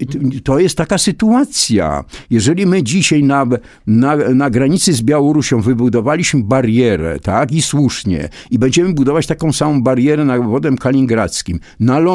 to 0.45 0.59
jest 0.59 0.77
taka 0.77 0.99
sytuacja. 0.99 2.05
Jeżeli 2.31 2.67
my 2.67 2.83
dzisiaj 2.83 3.23
na, 3.25 3.47
na, 3.87 4.17
na 4.17 4.51
granicy 4.51 4.93
z 4.93 5.03
Białorusią 5.03 5.61
wybudowaliśmy 5.61 6.43
barierę, 6.43 7.19
tak, 7.21 7.53
i 7.53 7.63
słusznie, 7.63 8.29
i 8.51 8.59
będziemy 8.59 8.95
budować 8.95 9.27
taką 9.27 9.53
samą 9.53 9.83
barierę 9.83 10.25
na 10.25 10.39
wodem 10.39 10.79
kaliningradzkim, 10.79 11.61
na 11.81 11.99
lądzie, 11.99 12.12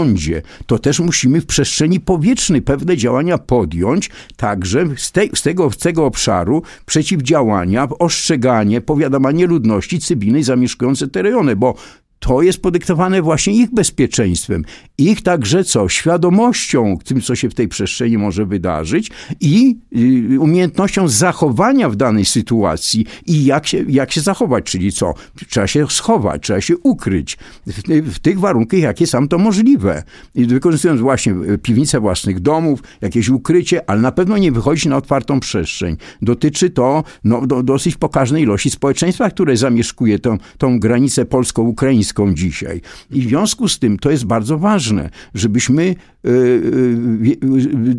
to 0.66 0.80
też 0.80 1.00
musimy 1.00 1.42
w 1.42 1.46
przestrzeni 1.46 2.00
powietrznej 2.00 2.62
pewne 2.62 2.98
działania 2.98 3.38
podjąć, 3.38 4.10
także 4.36 4.86
z, 4.98 5.12
te, 5.12 5.22
z, 5.34 5.42
tego, 5.42 5.72
z 5.72 5.78
tego 5.78 6.06
obszaru 6.06 6.62
przeciwdziałania, 6.86 7.88
ostrzeganie, 8.00 8.82
powiadamanie 8.82 9.48
ludności 9.48 10.00
cywilnej 10.00 10.44
zamieszkującej 10.44 11.10
te 11.10 11.22
rejony, 11.22 11.56
bo 11.56 11.76
to 12.20 12.42
jest 12.42 12.62
podyktowane 12.62 13.22
właśnie 13.22 13.54
ich 13.54 13.74
bezpieczeństwem, 13.74 14.64
ich 14.98 15.22
także 15.22 15.64
co? 15.64 15.90
Świadomością 15.90 16.98
tym, 17.06 17.22
co 17.22 17.36
się 17.36 17.50
w 17.50 17.54
tej 17.54 17.68
przestrzeni 17.68 18.18
może 18.18 18.46
wydarzyć 18.46 19.12
i 19.40 19.78
y, 20.34 20.40
umiejętnością 20.40 21.08
zachowania 21.08 21.90
w 21.90 21.96
danej 21.96 22.26
sytuacji 22.26 23.06
i 23.26 23.46
jak 23.46 23.68
się, 23.68 23.86
jak 23.88 24.12
się 24.12 24.22
zachować, 24.22 24.66
czyli 24.66 24.92
co? 24.92 25.14
Trzeba 25.50 25.68
się 25.68 25.88
schować, 25.90 26.44
trzeba 26.44 26.62
się 26.62 26.78
ukryć 26.78 27.38
w, 27.68 27.82
w 28.14 28.20
tych 28.20 28.40
warunkach, 28.40 28.80
jakie 28.80 29.08
są 29.08 29.28
to 29.28 29.38
możliwe. 29.38 30.04
I 30.36 30.46
wykorzystując 30.46 31.02
właśnie 31.02 31.34
y, 31.34 31.58
piwnice 31.58 32.00
własnych 32.00 32.40
domów, 32.40 32.84
jakieś 33.02 33.30
ukrycie, 33.30 33.90
ale 33.90 34.02
na 34.02 34.12
pewno 34.12 34.38
nie 34.38 34.52
wychodzić 34.52 34.86
na 34.86 34.98
otwartą 34.98 35.40
przestrzeń. 35.40 35.98
Dotyczy 36.22 36.70
to 36.70 37.04
no, 37.24 37.48
do, 37.48 37.64
dosyć 37.64 37.96
pokaźnej 37.96 38.44
ilości 38.44 38.70
społeczeństwa, 38.70 39.30
które 39.30 39.58
zamieszkuje 39.58 40.20
tą, 40.20 40.38
tą 40.58 40.80
granicę 40.80 41.26
polsko-ukraińską 41.26 42.07
dzisiaj. 42.34 42.82
I 43.12 43.22
w 43.22 43.28
związku 43.30 43.68
z 43.68 43.80
tym 43.80 44.00
to 44.00 44.12
jest 44.12 44.26
bardzo 44.26 44.58
ważne, 44.58 45.10
żebyśmy 45.34 45.84
e, 45.84 46.30
e, 46.30 46.32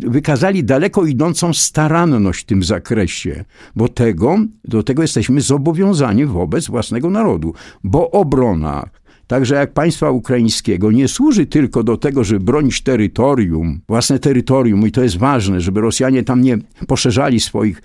wykazali 0.09 0.63
daleko 0.63 1.05
idącą 1.05 1.53
staranność 1.53 2.41
w 2.41 2.45
tym 2.45 2.63
zakresie, 2.63 3.45
bo 3.75 3.87
tego, 3.87 4.37
do 4.63 4.83
tego 4.83 5.01
jesteśmy 5.01 5.41
zobowiązani 5.41 6.25
wobec 6.25 6.67
własnego 6.67 7.09
narodu, 7.09 7.53
bo 7.83 8.11
obrona 8.11 8.89
Także 9.29 9.55
jak 9.55 9.73
państwa 9.73 10.11
ukraińskiego 10.11 10.91
nie 10.91 11.07
służy 11.07 11.45
tylko 11.45 11.83
do 11.83 11.97
tego, 11.97 12.23
żeby 12.23 12.45
bronić 12.45 12.81
terytorium, 12.81 13.81
własne 13.87 14.19
terytorium 14.19 14.87
i 14.87 14.91
to 14.91 15.03
jest 15.03 15.17
ważne, 15.17 15.61
żeby 15.61 15.81
Rosjanie 15.81 16.23
tam 16.23 16.41
nie 16.41 16.57
poszerzali 16.87 17.39
swoich 17.39 17.81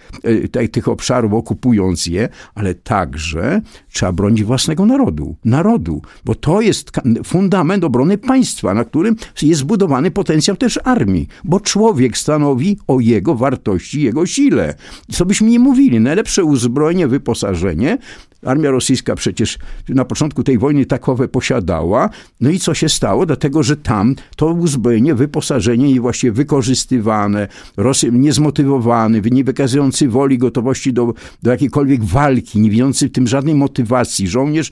e, 0.57 0.69
tych 0.69 0.89
obszarów, 0.89 1.33
okupując 1.33 2.07
je, 2.07 2.29
ale 2.55 2.75
także 2.75 3.61
trzeba 3.95 4.13
bronić 4.13 4.45
własnego 4.45 4.87
narodu, 4.87 5.37
narodu, 5.45 6.03
bo 6.25 6.35
to 6.35 6.61
jest 6.61 6.91
fundament 7.25 7.85
obrony 7.85 8.19
państwa, 8.19 8.75
na 8.75 8.85
którym 8.85 9.17
jest 9.43 9.61
zbudowany 9.61 10.11
potencjał 10.11 10.57
też 10.57 10.81
armii, 10.85 11.29
bo 11.45 11.61
człowiek 11.61 12.19
stanowi 12.19 12.79
o 12.87 13.01
jego 13.01 13.35
wartości, 13.35 14.03
jego 14.03 14.27
sile. 14.27 14.75
Co 15.13 15.27
byśmy 15.27 15.51
nie 15.51 15.59
mówili, 15.59 16.01
najlepsze 16.01 16.45
uzbrojenie, 16.45 17.09
wyposażenie 17.09 17.99
Armia 18.45 18.71
rosyjska 18.71 19.15
przecież 19.15 19.59
na 19.89 20.05
początku 20.05 20.43
tej 20.43 20.59
wojny 20.59 20.87
takowe 20.87 21.29
posiadała. 21.29 22.11
No 22.41 22.51
i 22.51 22.59
co 22.59 22.75
się 22.75 22.89
stało? 22.89 23.27
Dlatego, 23.27 23.63
że 23.63 23.77
tam 23.77 24.15
to 24.37 24.47
uzbrojenie, 24.47 25.15
wyposażenie 25.15 25.91
i 25.91 26.01
właśnie 26.01 26.33
wykorzystywane, 26.33 27.49
Rosjan 27.77 28.21
niezmotywowany, 28.21 29.23
nie 29.31 29.45
wykazujący 29.45 30.09
woli, 30.09 30.39
gotowości 30.39 30.93
do, 30.93 31.15
do 31.43 31.51
jakiejkolwiek 31.51 32.05
walki, 32.05 32.61
nie 32.61 32.71
widzący 32.71 33.09
w 33.09 33.13
tym 33.13 33.27
żadnej 33.27 33.55
motywacji. 33.55 33.84
Żołnierz 34.29 34.71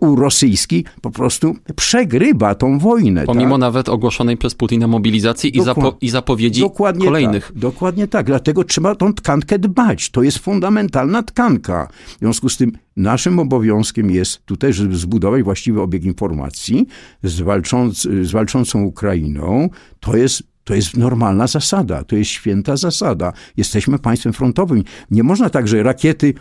u 0.00 0.16
rosyjski 0.16 0.84
po 1.00 1.10
prostu 1.10 1.56
przegrywa 1.76 2.54
tą 2.54 2.78
wojnę. 2.78 3.24
Pomimo 3.24 3.54
tak? 3.54 3.60
nawet 3.60 3.88
ogłoszonej 3.88 4.36
przez 4.36 4.54
Putina 4.54 4.86
mobilizacji 4.86 5.58
i, 5.58 5.62
zapo 5.62 5.96
i 6.00 6.08
zapowiedzi 6.08 6.60
dokładnie 6.60 7.04
kolejnych. 7.04 7.46
Tak, 7.46 7.58
dokładnie 7.58 8.08
tak. 8.08 8.26
Dlatego 8.26 8.64
trzeba 8.64 8.94
tą 8.94 9.14
tkankę 9.14 9.58
dbać. 9.58 10.10
To 10.10 10.22
jest 10.22 10.38
fundamentalna 10.38 11.22
tkanka. 11.22 11.88
W 12.16 12.18
związku 12.18 12.48
z 12.48 12.56
tym 12.56 12.72
Naszym 12.98 13.38
obowiązkiem 13.38 14.10
jest 14.10 14.46
tutaj, 14.46 14.72
żeby 14.72 14.96
zbudować 14.96 15.42
właściwy 15.42 15.80
obieg 15.82 16.04
informacji 16.04 16.86
z, 17.22 17.40
walcząc, 17.40 18.02
z 18.02 18.30
walczącą 18.30 18.82
Ukrainą. 18.82 19.68
To 20.00 20.16
jest 20.16 20.42
to 20.68 20.74
jest 20.74 20.96
normalna 20.96 21.46
zasada, 21.46 22.04
to 22.04 22.16
jest 22.16 22.30
święta 22.30 22.76
zasada. 22.76 23.32
Jesteśmy 23.56 23.98
państwem 23.98 24.32
frontowym. 24.32 24.84
Nie 25.10 25.22
można 25.22 25.50
tak, 25.50 25.68
że 25.68 25.82
rakiety 25.82 26.34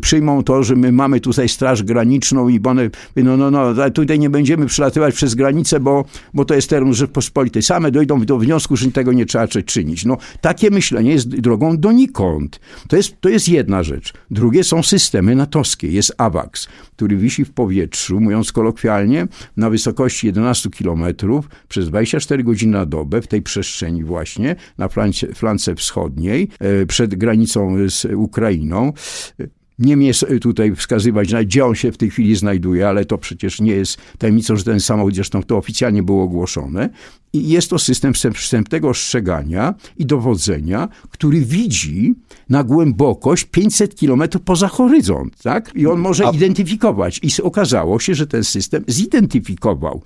przyjmą 0.00 0.42
to, 0.42 0.62
że 0.62 0.76
my 0.76 0.92
mamy 0.92 1.20
tutaj 1.20 1.48
straż 1.48 1.82
graniczną 1.82 2.48
i 2.48 2.60
one, 2.64 2.90
no, 3.16 3.36
no, 3.36 3.50
no, 3.50 3.90
tutaj 3.90 4.18
nie 4.18 4.30
będziemy 4.30 4.66
przelatywać 4.66 5.14
przez 5.14 5.34
granicę, 5.34 5.80
bo, 5.80 6.04
bo 6.34 6.44
to 6.44 6.54
jest 6.54 6.70
teren 6.70 6.94
Rzeczpospolitej. 6.94 7.62
Same 7.62 7.90
dojdą 7.90 8.20
do 8.20 8.38
wniosku, 8.38 8.76
że 8.76 8.92
tego 8.92 9.12
nie 9.12 9.26
trzeba 9.26 9.48
czynić. 9.48 10.04
No, 10.04 10.16
takie 10.40 10.70
myślenie 10.70 11.10
jest 11.10 11.28
drogą 11.28 11.78
donikąd. 11.78 12.60
To 12.88 12.96
jest, 12.96 13.20
to 13.20 13.28
jest 13.28 13.48
jedna 13.48 13.82
rzecz. 13.82 14.12
Drugie 14.30 14.64
są 14.64 14.82
systemy 14.82 15.34
natowskie. 15.34 15.88
Jest 15.88 16.14
AWACS, 16.18 16.68
który 16.96 17.16
wisi 17.16 17.44
w 17.44 17.50
powietrzu, 17.50 18.20
mówiąc 18.20 18.52
kolokwialnie, 18.52 19.28
na 19.56 19.70
wysokości 19.70 20.26
11 20.26 20.70
kilometrów 20.70 21.48
przez 21.68 21.88
24 21.88 22.44
godziny 22.44 22.72
na 22.72 22.86
dobę 22.86 23.15
w 23.22 23.26
tej 23.26 23.42
przestrzeni 23.42 24.04
właśnie, 24.04 24.56
na 24.78 24.88
flance, 24.88 25.26
flance 25.26 25.74
wschodniej, 25.74 26.48
e, 26.60 26.86
przed 26.86 27.14
granicą 27.14 27.76
z 27.88 28.04
Ukrainą. 28.04 28.92
Nie 29.78 29.96
mnie 29.96 30.12
tutaj 30.40 30.76
wskazywać, 30.76 31.34
gdzie 31.34 31.66
on 31.66 31.74
się 31.74 31.92
w 31.92 31.96
tej 31.96 32.10
chwili 32.10 32.36
znajduje, 32.36 32.88
ale 32.88 33.04
to 33.04 33.18
przecież 33.18 33.60
nie 33.60 33.72
jest 33.72 33.98
tajemnicą, 34.18 34.56
że 34.56 34.64
ten 34.64 34.80
samochód, 34.80 35.14
zresztą 35.14 35.42
to 35.42 35.56
oficjalnie 35.56 36.02
było 36.02 36.22
ogłoszone. 36.22 36.88
I 37.32 37.48
jest 37.48 37.70
to 37.70 37.78
system 37.78 38.12
wstępnego 38.34 38.88
ostrzegania 38.88 39.74
i 39.96 40.06
dowodzenia, 40.06 40.88
który 41.10 41.40
widzi 41.40 42.14
na 42.48 42.64
głębokość 42.64 43.44
500 43.44 43.94
kilometrów 43.94 44.42
poza 44.42 44.68
horyzont, 44.68 45.42
tak? 45.42 45.72
I 45.74 45.86
on 45.86 46.00
może 46.00 46.26
A... 46.26 46.30
identyfikować. 46.30 47.20
I 47.22 47.42
okazało 47.42 48.00
się, 48.00 48.14
że 48.14 48.26
ten 48.26 48.44
system 48.44 48.84
zidentyfikował, 48.88 50.02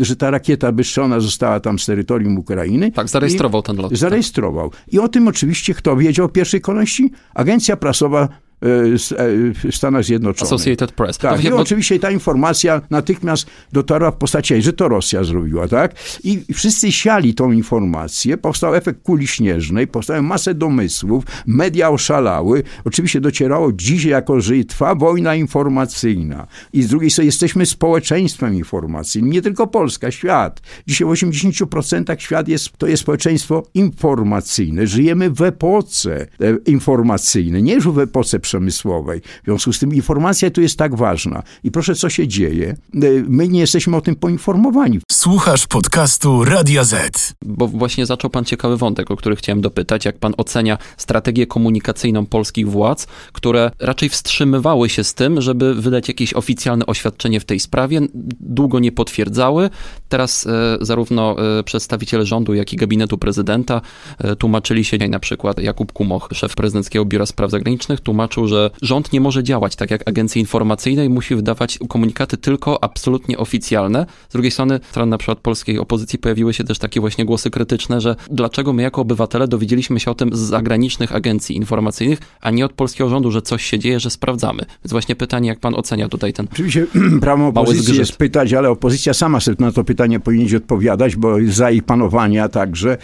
że 0.00 0.16
ta 0.16 0.30
rakieta 0.30 0.72
wystrzelona 0.72 1.20
została 1.20 1.60
tam 1.60 1.78
z 1.78 1.86
terytorium 1.86 2.38
Ukrainy. 2.38 2.92
Tak, 2.92 3.08
zarejestrował 3.08 3.62
ten 3.62 3.76
lot. 3.76 3.90
Tak. 3.90 3.98
Zarejestrował. 3.98 4.70
I 4.92 4.98
o 4.98 5.08
tym 5.08 5.28
oczywiście 5.28 5.74
kto 5.74 5.96
wiedział 5.96 6.28
w 6.28 6.32
pierwszej 6.32 6.60
kolejności? 6.60 7.10
Agencja 7.34 7.76
prasowa 7.76 8.28
w 8.62 9.68
Stanach 9.70 10.04
Zjednoczonych. 10.04 10.52
Associated 10.52 10.92
Press. 10.92 11.18
Tak, 11.18 11.44
i 11.44 11.52
oczywiście 11.52 11.98
ta 11.98 12.10
informacja 12.10 12.80
natychmiast 12.90 13.46
dotarła 13.72 14.10
w 14.10 14.16
postaci, 14.16 14.62
że 14.62 14.72
to 14.72 14.88
Rosja 14.88 15.24
zrobiła, 15.24 15.68
tak? 15.68 15.94
I 16.24 16.54
wszyscy 16.54 16.92
siali 16.92 17.34
tą 17.34 17.52
informację, 17.52 18.36
powstał 18.36 18.74
efekt 18.74 19.02
kuli 19.02 19.26
śnieżnej, 19.26 19.86
powstały 19.86 20.22
masę 20.22 20.54
domysłów, 20.54 21.24
media 21.46 21.90
oszalały. 21.90 22.62
Oczywiście 22.84 23.20
docierało 23.20 23.72
dzisiaj, 23.72 24.12
jako 24.12 24.40
że 24.40 24.54
trwa 24.64 24.94
wojna 24.94 25.34
informacyjna 25.34 26.46
i 26.72 26.82
z 26.82 26.88
drugiej 26.88 27.10
strony 27.10 27.26
jesteśmy 27.26 27.66
społeczeństwem 27.66 28.54
informacyjnym, 28.54 29.32
nie 29.32 29.42
tylko 29.42 29.66
Polska, 29.66 30.10
świat. 30.10 30.60
Dzisiaj 30.86 31.08
w 31.08 31.10
80% 31.10 32.18
świat 32.18 32.48
jest, 32.48 32.78
to 32.78 32.86
jest 32.86 33.02
społeczeństwo 33.02 33.62
informacyjne. 33.74 34.86
Żyjemy 34.86 35.30
w 35.30 35.42
epoce 35.42 36.26
e, 36.40 36.56
informacyjnej, 36.66 37.62
nie 37.62 37.74
już 37.74 37.88
w 37.88 37.98
epoce 37.98 38.38
przemysłowej. 38.50 39.20
W 39.20 39.44
związku 39.44 39.72
z 39.72 39.78
tym 39.78 39.94
informacja 39.94 40.50
tu 40.50 40.60
jest 40.60 40.78
tak 40.78 40.94
ważna. 40.94 41.42
I 41.64 41.70
proszę, 41.70 41.94
co 41.94 42.10
się 42.10 42.28
dzieje? 42.28 42.76
E, 42.94 42.98
my 43.28 43.48
nie 43.48 43.60
jesteśmy 43.60 43.96
o 43.96 44.00
tym 44.00 44.16
poinformowani. 44.16 45.00
Słuchasz 45.12 45.66
podcastu 45.66 46.44
Radia 46.44 46.84
Z. 46.84 47.34
Bo 47.44 47.68
właśnie 47.68 48.06
zaczął 48.06 48.30
pan 48.30 48.44
ciekawy 48.44 48.76
wątek, 48.76 49.10
o 49.10 49.16
który 49.16 49.36
chciałem 49.36 49.60
dopytać. 49.60 50.04
Jak 50.04 50.18
pan 50.18 50.34
ocenia 50.36 50.78
strategię 50.96 51.46
komunikacyjną 51.46 52.26
polskich 52.26 52.70
władz, 52.70 53.06
które 53.32 53.70
raczej 53.78 54.08
wstrzymywały 54.08 54.88
się 54.88 55.04
z 55.04 55.14
tym, 55.14 55.40
żeby 55.40 55.74
wydać 55.74 56.08
jakieś 56.08 56.34
oficjalne 56.34 56.86
oświadczenie 56.86 57.40
w 57.40 57.44
tej 57.44 57.60
sprawie, 57.60 58.00
długo 58.40 58.78
nie 58.78 58.92
potwierdzały. 58.92 59.70
Teraz 60.08 60.46
e, 60.46 60.78
zarówno 60.80 61.36
e, 61.58 61.62
przedstawiciele 61.62 62.26
rządu, 62.26 62.54
jak 62.54 62.72
i 62.72 62.76
gabinetu 62.76 63.18
prezydenta 63.18 63.80
e, 64.18 64.36
tłumaczyli 64.36 64.84
się, 64.84 64.98
na 65.08 65.18
przykład 65.18 65.58
Jakub 65.58 65.92
Kumoch, 65.92 66.28
szef 66.32 66.54
prezydenckiego 66.54 67.04
Biura 67.04 67.26
Spraw 67.26 67.50
Zagranicznych, 67.50 68.00
tłumaczył, 68.00 68.39
że 68.48 68.70
rząd 68.82 69.12
nie 69.12 69.20
może 69.20 69.42
działać 69.42 69.76
tak 69.76 69.90
jak 69.90 70.08
agencje 70.08 70.40
informacyjne 70.40 71.04
i 71.04 71.08
musi 71.08 71.34
wydawać 71.34 71.78
komunikaty 71.88 72.36
tylko 72.36 72.84
absolutnie 72.84 73.38
oficjalne. 73.38 74.06
Z 74.28 74.32
drugiej 74.32 74.50
strony, 74.50 74.80
stron 74.90 75.08
na 75.08 75.18
przykład 75.18 75.38
polskiej 75.38 75.78
opozycji 75.78 76.18
pojawiły 76.18 76.54
się 76.54 76.64
też 76.64 76.78
takie 76.78 77.00
właśnie 77.00 77.24
głosy 77.24 77.50
krytyczne, 77.50 78.00
że 78.00 78.16
dlaczego 78.30 78.72
my 78.72 78.82
jako 78.82 79.00
obywatele 79.02 79.48
dowiedzieliśmy 79.48 80.00
się 80.00 80.10
o 80.10 80.14
tym 80.14 80.36
z 80.36 80.38
zagranicznych 80.38 81.14
agencji 81.14 81.56
informacyjnych, 81.56 82.18
a 82.40 82.50
nie 82.50 82.64
od 82.64 82.72
polskiego 82.72 83.10
rządu, 83.10 83.30
że 83.30 83.42
coś 83.42 83.64
się 83.64 83.78
dzieje, 83.78 84.00
że 84.00 84.10
sprawdzamy. 84.10 84.62
Więc 84.84 84.92
właśnie 84.92 85.16
pytanie, 85.16 85.48
jak 85.48 85.60
pan 85.60 85.74
ocenia 85.74 86.08
tutaj 86.08 86.32
ten 86.32 86.46
Oczywiście 86.52 86.86
prawo 87.20 87.46
opozycji 87.46 87.98
jest 87.98 88.16
pytać, 88.16 88.52
ale 88.52 88.70
opozycja 88.70 89.14
sama 89.14 89.40
sobie 89.40 89.56
na 89.60 89.72
to 89.72 89.84
pytanie 89.84 90.20
powinien 90.20 90.56
odpowiadać, 90.56 91.16
bo 91.16 91.36
za 91.48 91.70
jej 91.70 91.82
panowania 91.82 92.48
także 92.48 92.98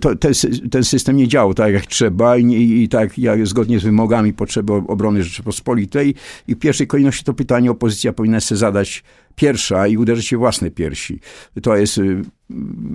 to, 0.00 0.16
to, 0.16 0.28
ten 0.70 0.84
system 0.84 1.16
nie 1.16 1.28
działał 1.28 1.54
tak 1.54 1.74
jak 1.74 1.86
trzeba 1.86 2.36
i, 2.36 2.82
i, 2.82 2.88
tak 2.88 3.18
jak 3.18 3.46
zgodnie 3.46 3.80
z 3.80 3.82
wymogami 3.82 4.32
potrzeby 4.62 4.92
obrony 4.92 5.22
Rzeczypospolitej 5.22 6.14
i 6.48 6.54
w 6.54 6.58
pierwszej 6.58 6.86
kolejności 6.86 7.24
to 7.24 7.34
pytanie 7.34 7.70
opozycja 7.70 8.12
powinna 8.12 8.40
sobie 8.40 8.58
zadać 8.58 9.04
pierwsza 9.36 9.86
i 9.86 9.96
uderzyć 9.96 10.26
się 10.26 10.36
własne 10.36 10.70
piersi. 10.70 11.20
To 11.62 11.76
jest 11.76 11.98
y, 11.98 12.22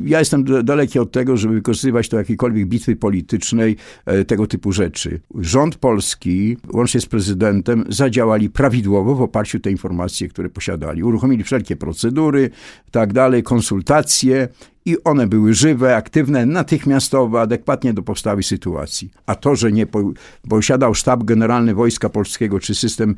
ja 0.05 0.19
jestem 0.19 0.63
daleki 0.63 0.99
od 0.99 1.11
tego, 1.11 1.37
żeby 1.37 1.53
wykorzystywać 1.53 2.09
to 2.09 2.17
jakiejkolwiek 2.17 2.67
bitwy 2.67 2.95
politycznej, 2.95 3.75
e, 4.05 4.25
tego 4.25 4.47
typu 4.47 4.71
rzeczy. 4.71 5.19
Rząd 5.35 5.75
polski, 5.75 6.57
łącznie 6.73 7.01
z 7.01 7.05
prezydentem, 7.05 7.85
zadziałali 7.89 8.49
prawidłowo 8.49 9.15
w 9.15 9.21
oparciu 9.21 9.57
o 9.57 9.61
te 9.61 9.71
informacje, 9.71 10.27
które 10.27 10.49
posiadali. 10.49 11.03
Uruchomili 11.03 11.43
wszelkie 11.43 11.75
procedury, 11.75 12.49
tak 12.91 13.13
dalej, 13.13 13.43
konsultacje 13.43 14.47
i 14.87 15.03
one 15.03 15.27
były 15.27 15.53
żywe, 15.53 15.95
aktywne, 15.95 16.45
natychmiastowe, 16.45 17.41
adekwatnie 17.41 17.93
do 17.93 18.01
powstałej 18.01 18.43
sytuacji. 18.43 19.11
A 19.25 19.35
to, 19.35 19.55
że 19.55 19.71
nie 19.71 19.87
posiadał 20.49 20.93
sztab 20.93 21.23
generalny 21.23 21.73
Wojska 21.73 22.09
Polskiego, 22.09 22.59
czy 22.59 22.75
system 22.75 23.15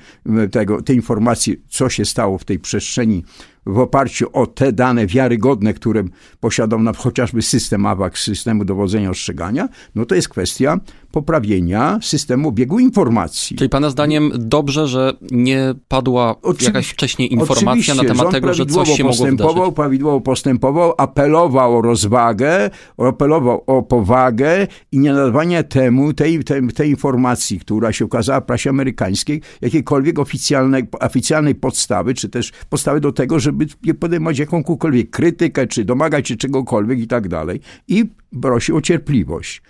tego, 0.52 0.82
tej 0.82 0.96
informacji, 0.96 1.62
co 1.70 1.90
się 1.90 2.06
stało 2.06 2.38
w 2.38 2.46
tej 2.46 2.60
przestrzeni 2.60 3.24
w 3.66 3.80
oparciu 3.80 4.28
o 4.34 4.48
te 4.48 4.72
dane 4.72 5.08
wiarygodne, 5.08 5.74
które 5.74 6.04
posiadał 6.40 6.80
na, 6.80 6.94
chociażby 6.94 7.42
system 7.42 7.86
AWACS, 7.86 8.24
systemu 8.24 8.66
dowodzenia 8.66 9.10
ostrzegania, 9.10 9.70
no 9.96 10.06
to 10.06 10.16
jest 10.16 10.30
kwestia 10.30 10.80
poprawienia 11.12 12.00
systemu 12.02 12.52
biegu 12.52 12.80
informacji. 12.80 13.58
Czyli 13.58 13.70
pana 13.70 13.90
zdaniem 13.90 14.32
dobrze, 14.36 14.88
że 14.88 15.14
nie 15.32 15.74
padła 15.88 16.36
jakaś 16.62 16.88
wcześniej 16.90 17.34
informacja 17.34 17.96
na 17.96 18.04
temat 18.04 18.32
tego, 18.32 18.54
że 18.54 18.66
coś 18.66 18.90
się 18.90 19.04
mogło 19.04 19.26
wydarzyć? 19.26 19.76
Prawidłowo 19.76 20.22
postępował, 20.22 20.94
apelował 20.98 21.78
o 21.78 21.82
rozwagę, 21.82 22.70
apelował 22.98 23.64
o 23.68 23.84
powagę 23.84 24.68
i 24.92 25.00
nie 25.00 25.14
nadawanie 25.14 25.64
temu, 25.64 26.14
tej, 26.14 26.44
tej, 26.44 26.68
tej 26.68 26.90
informacji, 26.90 27.60
która 27.60 27.94
się 27.94 28.06
ukazała 28.06 28.42
w 28.42 28.46
prasie 28.46 28.70
amerykańskiej, 28.70 29.42
jakiejkolwiek 29.62 30.20
oficjalnej, 30.20 30.88
oficjalnej 31.00 31.56
podstawy, 31.56 32.14
czy 32.14 32.30
też 32.30 32.52
podstawy 32.70 33.00
do 33.00 33.12
tego, 33.12 33.40
żeby 33.40 33.59
podejmować 34.00 34.40
jakąkolwiek 34.40 35.10
krytykę, 35.10 35.68
czy 35.68 35.86
domagać 35.86 36.28
się 36.28 36.38
czegokolwiek 36.38 37.00
i 37.00 37.08
tak 37.08 37.28
dalej. 37.28 37.60
I 37.88 38.06
prosi 38.42 38.74
o 38.74 38.82
cierpliwość. 38.82 39.62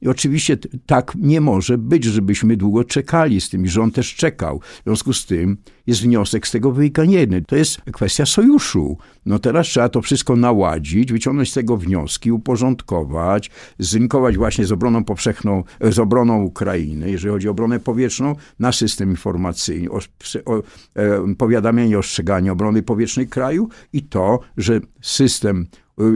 I 0.00 0.08
oczywiście 0.08 0.56
tak 0.86 1.12
nie 1.18 1.40
może 1.40 1.78
być, 1.78 2.04
żebyśmy 2.04 2.56
długo 2.56 2.84
czekali 2.84 3.40
z 3.40 3.48
tym. 3.48 3.64
I 3.64 3.68
rząd 3.68 3.94
też 3.94 4.14
czekał. 4.14 4.60
W 4.60 4.84
związku 4.84 5.12
z 5.12 5.26
tym 5.26 5.56
jest 5.86 6.02
wniosek 6.02 6.48
z 6.48 6.50
tego 6.50 6.72
wynikanieny. 6.72 7.42
To 7.42 7.56
jest 7.56 7.80
kwestia 7.92 8.26
sojuszu. 8.26 8.98
No 9.26 9.38
teraz 9.38 9.66
trzeba 9.66 9.88
to 9.88 10.02
wszystko 10.02 10.36
naładzić, 10.36 11.12
wyciągnąć 11.12 11.50
z 11.50 11.54
tego 11.54 11.76
wnioski, 11.76 12.32
uporządkować, 12.32 13.50
zlinkować 13.78 14.36
właśnie 14.36 14.64
z 14.64 14.72
obroną 14.72 15.04
powszechną, 15.04 15.64
z 15.80 15.98
obroną 15.98 16.42
Ukrainy, 16.42 17.10
jeżeli 17.10 17.32
chodzi 17.32 17.48
o 17.48 17.50
obronę 17.50 17.80
powietrzną, 17.80 18.34
na 18.58 18.72
system 18.72 19.10
informacyjny, 19.10 19.90
o, 19.90 19.98
o 20.44 20.62
e, 20.94 21.34
powiadamianie, 21.38 21.98
ostrzeganie 21.98 22.52
obrony 22.52 22.82
powietrznej 22.82 23.28
kraju 23.28 23.68
i 23.92 24.02
to, 24.02 24.40
że 24.56 24.80
system 25.00 25.66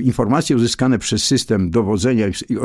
informacje 0.03 0.57
uzyskane 0.57 0.99
przez 0.99 1.25
system 1.25 1.71
dowodzenia 1.71 2.27
i 2.49 2.57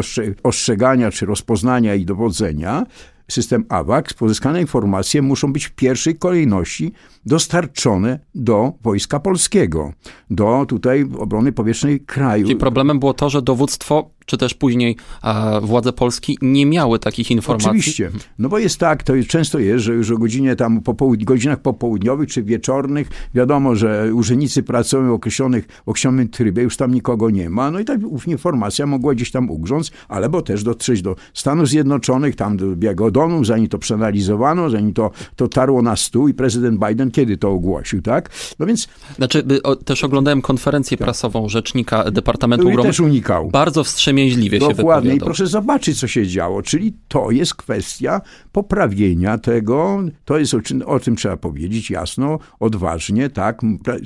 ostrzegania 0.43 1.11
czy 1.11 1.25
rozpoznania 1.25 1.95
i 1.95 2.05
dowodzenia, 2.05 2.85
system 3.27 3.65
AWACS, 3.69 4.13
pozyskane 4.13 4.61
informacje 4.61 5.21
muszą 5.21 5.53
być 5.53 5.65
w 5.65 5.71
pierwszej 5.71 6.15
kolejności 6.15 6.91
dostarczone 7.25 8.19
do 8.35 8.73
Wojska 8.81 9.19
Polskiego, 9.19 9.93
do 10.29 10.65
tutaj 10.67 11.05
obrony 11.17 11.51
powietrznej 11.51 11.99
kraju. 11.99 12.47
Czyli 12.47 12.59
problemem 12.59 12.99
było 12.99 13.13
to, 13.13 13.29
że 13.29 13.41
dowództwo 13.41 14.09
czy 14.27 14.37
też 14.37 14.53
później 14.53 14.95
a, 15.21 15.59
władze 15.63 15.93
Polski 15.93 16.37
nie 16.41 16.65
miały 16.65 16.99
takich 16.99 17.31
informacji? 17.31 17.69
Oczywiście. 17.69 18.11
No 18.39 18.49
bo 18.49 18.59
jest 18.59 18.79
tak, 18.79 19.03
to 19.03 19.13
często 19.27 19.59
jest, 19.59 19.85
że 19.85 19.93
już 19.93 20.11
o 20.11 20.17
godzinie 20.17 20.55
tam 20.55 20.81
popołud- 20.81 21.23
godzinach 21.23 21.59
popołudniowych 21.59 22.29
czy 22.29 22.43
wieczornych 22.43 23.09
wiadomo, 23.33 23.75
że 23.75 24.09
urzędnicy 24.13 24.63
pracują 24.63 25.09
w 25.09 25.13
określonych, 25.13 25.67
w 25.85 25.89
określonym 25.89 26.29
trybie, 26.29 26.63
już 26.63 26.77
tam 26.77 26.93
nikogo 26.93 27.29
nie 27.29 27.49
ma, 27.49 27.71
no 27.71 27.79
i 27.79 27.85
ta 27.85 27.93
informacja 28.27 28.85
mogła 28.85 29.13
gdzieś 29.13 29.31
tam 29.31 29.49
ugrząc, 29.49 29.91
albo 30.07 30.41
też 30.41 30.63
dotrzeć 30.63 31.01
do 31.01 31.15
Stanów 31.33 31.67
Zjednoczonych, 31.67 32.35
tam 32.35 32.57
do 32.57 32.75
Białego 32.75 33.11
zanim 33.43 33.67
to 33.67 33.77
przeanalizowano, 33.77 34.69
zanim 34.69 34.93
to, 34.93 35.11
to 35.35 35.47
tarło 35.47 35.81
na 35.81 35.95
stół 35.95 36.27
i 36.27 36.33
prezydent 36.33 36.79
Biden 36.87 37.11
kiedy 37.11 37.37
to 37.37 37.51
ogłosił, 37.51 38.01
tak? 38.01 38.29
No 38.59 38.65
więc... 38.65 38.87
Znaczy, 39.15 39.43
o, 39.63 39.75
też 39.75 40.03
oglądałem 40.03 40.41
konferencję 40.41 40.97
tak. 40.97 41.05
prasową 41.05 41.49
rzecznika 41.49 42.11
Departamentu 42.11 42.67
Obrony. 42.67 42.89
też 42.89 42.99
unikał. 42.99 43.49
Bardzo 43.49 43.83
wstrzymał 43.83 44.16
Dokładnie. 44.59 44.75
się 44.75 44.83
Dokładnie. 44.83 45.15
I 45.15 45.19
proszę 45.19 45.47
zobaczyć, 45.47 45.99
co 45.99 46.07
się 46.07 46.27
działo. 46.27 46.61
Czyli 46.61 46.93
to 47.07 47.31
jest 47.31 47.55
kwestia 47.55 48.21
poprawienia 48.51 49.37
tego. 49.37 50.03
To 50.25 50.37
jest 50.37 50.53
o 50.53 50.61
czym, 50.61 50.83
o 50.85 50.99
czym 50.99 51.15
trzeba 51.15 51.37
powiedzieć 51.37 51.91
jasno, 51.91 52.39
odważnie, 52.59 53.29
tak. 53.29 53.61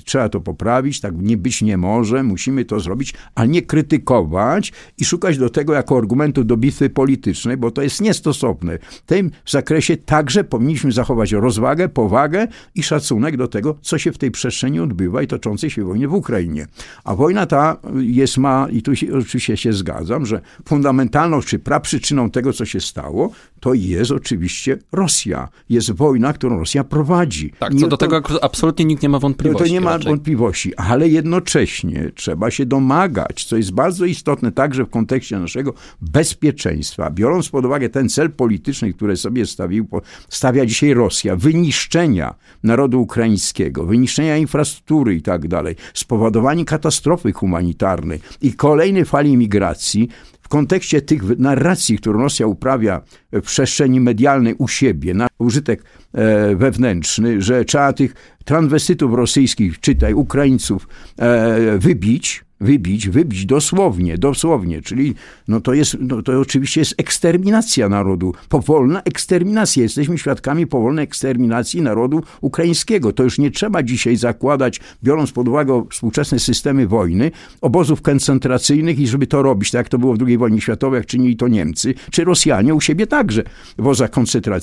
Trzeba 0.05 0.29
to 0.29 0.41
poprawić, 0.41 1.01
tak 1.01 1.13
nie 1.17 1.37
być 1.37 1.61
nie 1.61 1.77
może. 1.77 2.23
Musimy 2.23 2.65
to 2.65 2.79
zrobić, 2.79 3.13
a 3.35 3.45
nie 3.45 3.61
krytykować 3.61 4.73
i 4.97 5.05
szukać 5.05 5.37
do 5.37 5.49
tego 5.49 5.73
jako 5.73 5.97
argumentu 5.97 6.43
do 6.43 6.57
bitwy 6.57 6.89
politycznej, 6.89 7.57
bo 7.57 7.71
to 7.71 7.81
jest 7.81 8.01
niestosowne. 8.01 8.77
W 8.79 9.01
tym 9.01 9.31
zakresie 9.45 9.97
także 9.97 10.43
powinniśmy 10.43 10.91
zachować 10.91 11.31
rozwagę, 11.31 11.89
powagę 11.89 12.47
i 12.75 12.83
szacunek 12.83 13.37
do 13.37 13.47
tego, 13.47 13.77
co 13.81 13.97
się 13.97 14.11
w 14.11 14.17
tej 14.17 14.31
przestrzeni 14.31 14.79
odbywa 14.79 15.21
i 15.21 15.27
toczącej 15.27 15.69
się 15.69 15.83
wojnie 15.83 16.07
w 16.07 16.13
Ukrainie. 16.13 16.67
A 17.03 17.15
wojna 17.15 17.45
ta 17.45 17.77
jest 17.99 18.37
ma, 18.37 18.67
i 18.71 18.81
tu 18.81 18.95
się, 18.95 19.07
oczywiście 19.13 19.57
się 19.57 19.73
zgadza, 19.73 20.00
zgadzam, 20.05 20.25
że 20.25 20.41
fundamentalną 20.65 21.41
czy 21.41 21.59
praprzyczyną 21.59 22.29
tego, 22.29 22.53
co 22.53 22.65
się 22.65 22.81
stało, 22.81 23.31
to 23.59 23.73
jest 23.73 24.11
oczywiście 24.11 24.77
Rosja. 24.91 25.49
Jest 25.69 25.91
wojna, 25.91 26.33
którą 26.33 26.59
Rosja 26.59 26.83
prowadzi. 26.83 27.53
Tak, 27.59 27.75
co 27.75 27.87
do 27.87 27.97
to, 27.97 27.97
tego 27.97 28.21
absolutnie 28.41 28.85
nikt 28.85 29.03
nie 29.03 29.09
ma 29.09 29.19
wątpliwości. 29.19 29.67
To 29.67 29.73
nie 29.73 29.81
ma 29.81 29.91
raczej. 29.91 30.09
wątpliwości, 30.09 30.75
ale 30.75 31.09
jednocześnie 31.09 32.11
trzeba 32.15 32.51
się 32.51 32.65
domagać, 32.65 33.43
co 33.43 33.57
jest 33.57 33.71
bardzo 33.71 34.05
istotne 34.05 34.51
także 34.51 34.85
w 34.85 34.89
kontekście 34.89 35.39
naszego 35.39 35.73
bezpieczeństwa, 36.01 37.09
biorąc 37.09 37.49
pod 37.49 37.65
uwagę 37.65 37.89
ten 37.89 38.09
cel 38.09 38.31
polityczny, 38.31 38.93
który 38.93 39.17
sobie 39.17 39.45
stawił, 39.45 39.87
stawia 40.29 40.65
dzisiaj 40.65 40.93
Rosja, 40.93 41.35
wyniszczenia 41.35 42.35
narodu 42.63 43.01
ukraińskiego, 43.01 43.85
wyniszczenia 43.85 44.37
infrastruktury 44.37 45.15
i 45.15 45.21
tak 45.21 45.47
dalej, 45.47 45.75
spowodowanie 45.93 46.65
katastrofy 46.65 47.31
humanitarnej 47.31 48.19
i 48.41 48.53
kolejnej 48.53 49.05
fali 49.05 49.37
imigracji, 49.81 50.09
w 50.41 50.47
kontekście 50.47 51.01
tych 51.01 51.39
narracji, 51.39 51.97
które 51.97 52.19
Rosja 52.19 52.47
uprawia 52.47 53.01
w 53.31 53.41
przestrzeni 53.41 53.99
medialnej 53.99 54.55
u 54.57 54.67
siebie, 54.67 55.13
na, 55.13 55.27
użytek 55.39 55.83
e, 56.13 56.55
wewnętrzny, 56.55 57.41
że 57.41 57.65
trzeba 57.65 57.93
tych 57.93 58.13
transwestytów 58.45 59.13
rosyjskich, 59.13 59.79
czytaj 59.79 60.13
Ukraińców, 60.13 60.87
e, 61.17 61.77
wybić, 61.77 62.43
wybić, 62.61 63.09
wybić 63.09 63.45
dosłownie, 63.45 64.17
dosłownie, 64.17 64.81
czyli 64.81 65.15
no 65.47 65.61
to 65.61 65.73
jest, 65.73 65.97
no 65.99 66.21
to 66.21 66.39
oczywiście 66.39 66.81
jest 66.81 66.95
eksterminacja 66.97 67.89
narodu, 67.89 68.33
powolna 68.49 69.01
eksterminacja. 69.01 69.83
Jesteśmy 69.83 70.17
świadkami 70.17 70.67
powolnej 70.67 71.03
eksterminacji 71.03 71.81
narodu 71.81 72.23
ukraińskiego. 72.41 73.13
To 73.13 73.23
już 73.23 73.37
nie 73.39 73.51
trzeba 73.51 73.83
dzisiaj 73.83 74.15
zakładać, 74.15 74.79
biorąc 75.03 75.31
pod 75.31 75.47
uwagę 75.47 75.85
współczesne 75.89 76.39
systemy 76.39 76.87
wojny, 76.87 77.31
obozów 77.61 78.01
koncentracyjnych 78.01 78.99
i 78.99 79.07
żeby 79.07 79.27
to 79.27 79.41
robić, 79.41 79.71
tak 79.71 79.79
jak 79.79 79.89
to 79.89 79.97
było 79.97 80.15
w 80.15 80.23
II 80.27 80.37
wojnie 80.37 80.61
światowej, 80.61 80.97
jak 80.97 81.05
czynili 81.05 81.35
to 81.37 81.47
Niemcy, 81.47 81.93
czy 82.11 82.23
Rosjanie 82.23 82.75
u 82.75 82.81
siebie 82.81 83.07
także 83.07 83.43
w 83.77 83.79
obozach 83.79 84.09
koncentracyjnych, 84.09 84.61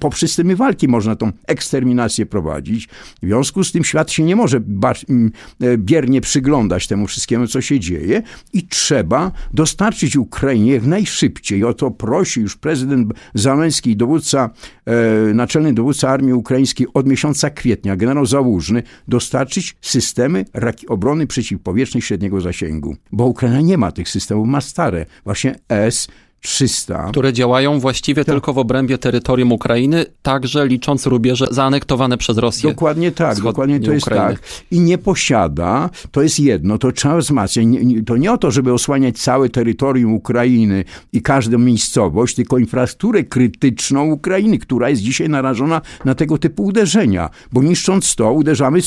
poprzez 0.00 0.30
systemy 0.30 0.56
walki 0.56 0.88
można 0.88 1.16
tą 1.16 1.32
eksterminację 1.46 2.26
prowadzić. 2.26 2.88
W 3.22 3.26
związku 3.26 3.64
z 3.64 3.72
tym 3.72 3.84
świat 3.84 4.10
się 4.10 4.22
nie 4.22 4.36
może 4.36 4.56
e, 4.56 5.78
biernie 5.78 6.20
przyglądać 6.20 6.86
temu 6.86 7.06
wszystkiemu, 7.06 7.39
wiemy, 7.40 7.48
co 7.48 7.60
się 7.60 7.80
dzieje 7.80 8.22
i 8.52 8.68
trzeba 8.68 9.32
dostarczyć 9.54 10.16
Ukrainie 10.16 10.72
jak 10.72 10.86
najszybciej. 10.86 11.64
O 11.64 11.74
to 11.74 11.90
prosi 11.90 12.40
już 12.40 12.56
prezydent 12.56 13.12
Załęski, 13.34 13.96
dowódca, 13.96 14.50
e, 14.86 15.34
naczelny 15.34 15.74
dowódca 15.74 16.08
armii 16.08 16.32
ukraińskiej 16.32 16.86
od 16.94 17.06
miesiąca 17.06 17.50
kwietnia, 17.50 17.96
generał 17.96 18.26
Załużny, 18.26 18.82
dostarczyć 19.08 19.76
systemy 19.80 20.44
obrony 20.88 21.26
przeciwpowietrznej 21.26 22.02
średniego 22.02 22.40
zasięgu. 22.40 22.96
Bo 23.12 23.26
Ukraina 23.26 23.60
nie 23.60 23.78
ma 23.78 23.92
tych 23.92 24.08
systemów, 24.08 24.48
ma 24.48 24.60
stare. 24.60 25.06
Właśnie 25.24 25.54
S 25.68 26.08
300. 26.40 27.08
Które 27.10 27.32
działają 27.32 27.80
właściwie 27.80 28.24
tak. 28.24 28.34
tylko 28.34 28.52
w 28.52 28.58
obrębie 28.58 28.98
terytorium 28.98 29.52
Ukrainy, 29.52 30.04
także 30.22 30.66
licząc 30.66 31.06
rubieże 31.06 31.46
zaanektowane 31.50 32.18
przez 32.18 32.38
Rosję. 32.38 32.70
Dokładnie 32.70 33.12
tak, 33.12 33.40
dokładnie 33.40 33.80
to 33.80 33.92
jest 33.92 34.06
Ukrainy. 34.06 34.34
tak. 34.34 34.42
I 34.70 34.80
nie 34.80 34.98
posiada, 34.98 35.90
to 36.12 36.22
jest 36.22 36.40
jedno, 36.40 36.78
to 36.78 36.92
trzeba 36.92 37.16
wzmacniać. 37.16 37.66
To 38.06 38.16
nie 38.16 38.32
o 38.32 38.38
to, 38.38 38.50
żeby 38.50 38.72
osłaniać 38.72 39.18
całe 39.18 39.48
terytorium 39.48 40.14
Ukrainy 40.14 40.84
i 41.12 41.22
każdą 41.22 41.58
miejscowość, 41.58 42.34
tylko 42.34 42.58
infrastrukturę 42.58 43.24
krytyczną 43.24 44.04
Ukrainy, 44.04 44.58
która 44.58 44.90
jest 44.90 45.02
dzisiaj 45.02 45.28
narażona 45.28 45.80
na 46.04 46.14
tego 46.14 46.38
typu 46.38 46.64
uderzenia. 46.64 47.30
Bo 47.52 47.62
niszcząc 47.62 48.14
to, 48.14 48.32
uderzamy, 48.32 48.80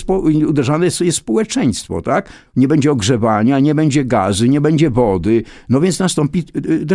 uderzane 0.48 0.86
jest 0.86 1.18
społeczeństwo, 1.18 2.02
tak? 2.02 2.30
Nie 2.56 2.68
będzie 2.68 2.92
ogrzewania, 2.92 3.60
nie 3.60 3.76
będzie 3.76 4.06
gazy, 4.06 4.50
nie 4.50 4.62
będzie 4.62 4.90
wody, 4.90 5.44
no 5.70 5.82
więc 5.82 6.00
nastąpi 6.00 6.44
y, 6.56 6.72
y, 6.72 6.86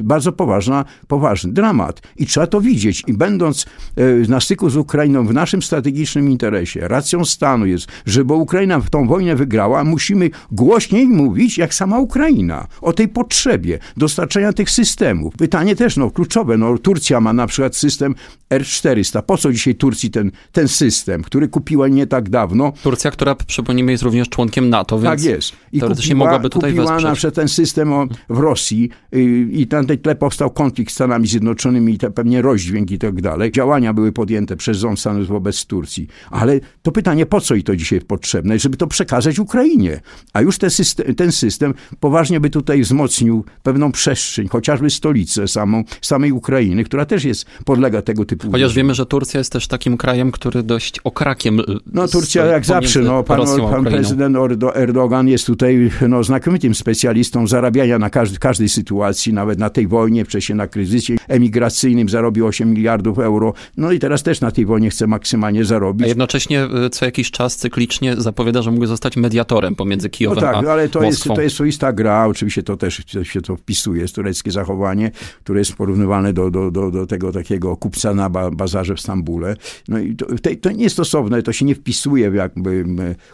dramat 0.00 0.20
bardzo 0.20 0.32
poważna, 0.32 0.84
poważny 1.08 1.52
dramat. 1.52 2.02
I 2.16 2.26
trzeba 2.26 2.46
to 2.46 2.60
widzieć. 2.60 3.02
I 3.06 3.12
będąc 3.12 3.66
e, 3.96 4.28
na 4.28 4.40
styku 4.40 4.70
z 4.70 4.76
Ukrainą 4.76 5.26
w 5.26 5.32
naszym 5.32 5.62
strategicznym 5.62 6.30
interesie, 6.30 6.88
racją 6.88 7.24
stanu 7.24 7.66
jest, 7.66 7.86
żeby 8.06 8.34
Ukraina 8.34 8.80
w 8.80 8.90
tą 8.90 9.06
wojnę 9.06 9.36
wygrała, 9.36 9.84
musimy 9.84 10.30
głośniej 10.52 11.06
mówić, 11.06 11.58
jak 11.58 11.74
sama 11.74 11.98
Ukraina, 11.98 12.66
o 12.80 12.92
tej 12.92 13.08
potrzebie 13.08 13.78
dostarczenia 13.96 14.52
tych 14.52 14.70
systemów. 14.70 15.34
Pytanie 15.36 15.76
też 15.76 15.96
no, 15.96 16.10
kluczowe. 16.10 16.56
No, 16.56 16.78
Turcja 16.78 17.20
ma 17.20 17.32
na 17.32 17.46
przykład 17.46 17.76
system 17.76 18.14
R400. 18.50 19.22
Po 19.22 19.36
co 19.36 19.52
dzisiaj 19.52 19.74
Turcji 19.74 20.10
ten, 20.10 20.30
ten 20.52 20.68
system, 20.68 21.22
który 21.22 21.48
kupiła 21.48 21.88
nie 21.88 22.06
tak 22.06 22.30
dawno? 22.30 22.72
Turcja, 22.82 23.10
która 23.10 23.34
przypomnijmy 23.34 23.92
jest 23.92 24.02
również 24.02 24.28
członkiem 24.28 24.70
NATO, 24.70 24.98
więc 24.98 25.22
tak 25.22 25.30
jest. 25.30 25.52
I 25.72 25.80
teoretycznie 25.80 26.14
kupiła, 26.14 26.26
mogłaby 26.26 26.50
tutaj 26.50 26.70
kupiła 26.70 26.86
wesprzeć. 26.86 27.04
na 27.04 27.14
przykład 27.14 27.34
ten 27.34 27.48
system 27.48 27.90
w 28.28 28.38
Rosji 28.38 28.90
i, 29.12 29.48
i 29.52 29.66
ten 29.66 29.86
tej 29.90 29.98
tle 29.98 30.14
powstał 30.14 30.50
konflikt 30.50 30.90
z 30.90 30.94
Stanami 30.94 31.26
Zjednoczonymi 31.26 31.94
i 31.94 31.98
te 31.98 32.10
pewnie 32.10 32.42
rozdźwięk 32.42 32.90
i 32.90 32.98
tak 32.98 33.20
dalej. 33.20 33.52
Działania 33.52 33.92
były 33.92 34.12
podjęte 34.12 34.56
przez 34.56 34.78
rząd 34.78 35.00
Stanów 35.00 35.28
wobec 35.28 35.66
Turcji. 35.66 36.06
Ale 36.30 36.60
to 36.82 36.92
pytanie, 36.92 37.26
po 37.26 37.40
co 37.40 37.54
i 37.54 37.62
to 37.62 37.76
dzisiaj 37.76 38.00
potrzebne? 38.00 38.58
Żeby 38.58 38.76
to 38.76 38.86
przekazać 38.86 39.38
Ukrainie. 39.38 40.00
A 40.32 40.40
już 40.40 40.58
te 40.58 40.70
system, 40.70 41.14
ten 41.14 41.32
system 41.32 41.74
poważnie 42.00 42.40
by 42.40 42.50
tutaj 42.50 42.82
wzmocnił 42.82 43.44
pewną 43.62 43.92
przestrzeń, 43.92 44.48
chociażby 44.48 44.90
stolicę 44.90 45.48
samą, 45.48 45.84
samej 46.02 46.32
Ukrainy, 46.32 46.84
która 46.84 47.04
też 47.04 47.24
jest, 47.24 47.46
podlega 47.64 48.02
tego 48.02 48.24
typu... 48.24 48.50
Chociaż 48.52 48.74
wiemy, 48.74 48.94
że 48.94 49.06
Turcja 49.06 49.38
jest 49.38 49.52
też 49.52 49.68
takim 49.68 49.96
krajem, 49.96 50.32
który 50.32 50.62
dość 50.62 51.00
okrakiem... 51.04 51.60
No 51.92 52.08
Turcja 52.08 52.44
jak 52.44 52.64
zawsze, 52.64 53.00
no 53.00 53.22
pan, 53.22 53.40
pan 53.70 53.84
prezydent 53.84 54.36
Erdogan 54.74 55.28
jest 55.28 55.46
tutaj 55.46 55.90
no, 56.08 56.24
znakomitym 56.24 56.74
specjalistą 56.74 57.46
zarabiania 57.46 57.98
na 57.98 58.10
każdy, 58.10 58.38
każdej 58.38 58.68
sytuacji, 58.68 59.32
nawet 59.32 59.58
na 59.58 59.70
tej 59.70 59.79
tej 59.80 59.88
wojnie, 59.88 60.24
wcześniej 60.24 60.56
na 60.56 60.66
kryzysie 60.66 61.16
emigracyjnym 61.28 62.08
zarobił 62.08 62.46
8 62.46 62.70
miliardów 62.70 63.18
euro, 63.18 63.52
no 63.76 63.92
i 63.92 63.98
teraz 63.98 64.22
też 64.22 64.40
na 64.40 64.50
tej 64.50 64.66
wojnie 64.66 64.90
chce 64.90 65.06
maksymalnie 65.06 65.64
zarobić. 65.64 66.04
A 66.04 66.08
jednocześnie 66.08 66.64
y, 66.86 66.90
co 66.90 67.04
jakiś 67.04 67.30
czas 67.30 67.56
cyklicznie 67.56 68.14
zapowiada, 68.18 68.62
że 68.62 68.70
mógł 68.70 68.86
zostać 68.86 69.16
mediatorem 69.16 69.74
pomiędzy 69.74 70.10
Kijowem 70.10 70.44
no 70.44 70.52
tak, 70.52 70.66
a 70.66 70.72
ale 70.72 70.88
to 70.88 71.00
Moskwą. 71.00 71.30
jest, 71.30 71.36
to 71.36 71.42
jest 71.42 71.54
swoista 71.54 71.92
gra, 71.92 72.26
oczywiście 72.26 72.62
to 72.62 72.76
też 72.76 73.02
się 73.22 73.40
to 73.40 73.56
wpisuje, 73.56 74.02
jest 74.02 74.14
tureckie 74.14 74.50
zachowanie, 74.50 75.10
które 75.44 75.58
jest 75.58 75.72
porównywane 75.72 76.32
do, 76.32 76.50
do, 76.50 76.70
do, 76.70 76.90
do 76.90 77.06
tego 77.06 77.32
takiego 77.32 77.76
kupca 77.76 78.14
na 78.14 78.30
bazarze 78.30 78.94
w 78.94 79.00
Stambule. 79.00 79.56
No 79.88 79.98
i 79.98 80.16
to, 80.16 80.26
to 80.60 80.72
nie 80.72 80.82
jest 80.82 80.94
stosowne, 80.94 81.42
to 81.42 81.52
się 81.52 81.64
nie 81.64 81.74
wpisuje 81.74 82.30
w 82.30 82.34
jakby 82.34 82.84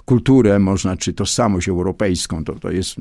kulturę, 0.04 0.58
można, 0.58 0.96
czy 0.96 1.12
tożsamość 1.12 1.68
europejską, 1.68 2.44
to, 2.44 2.54
to, 2.54 2.70
jest, 2.70 2.96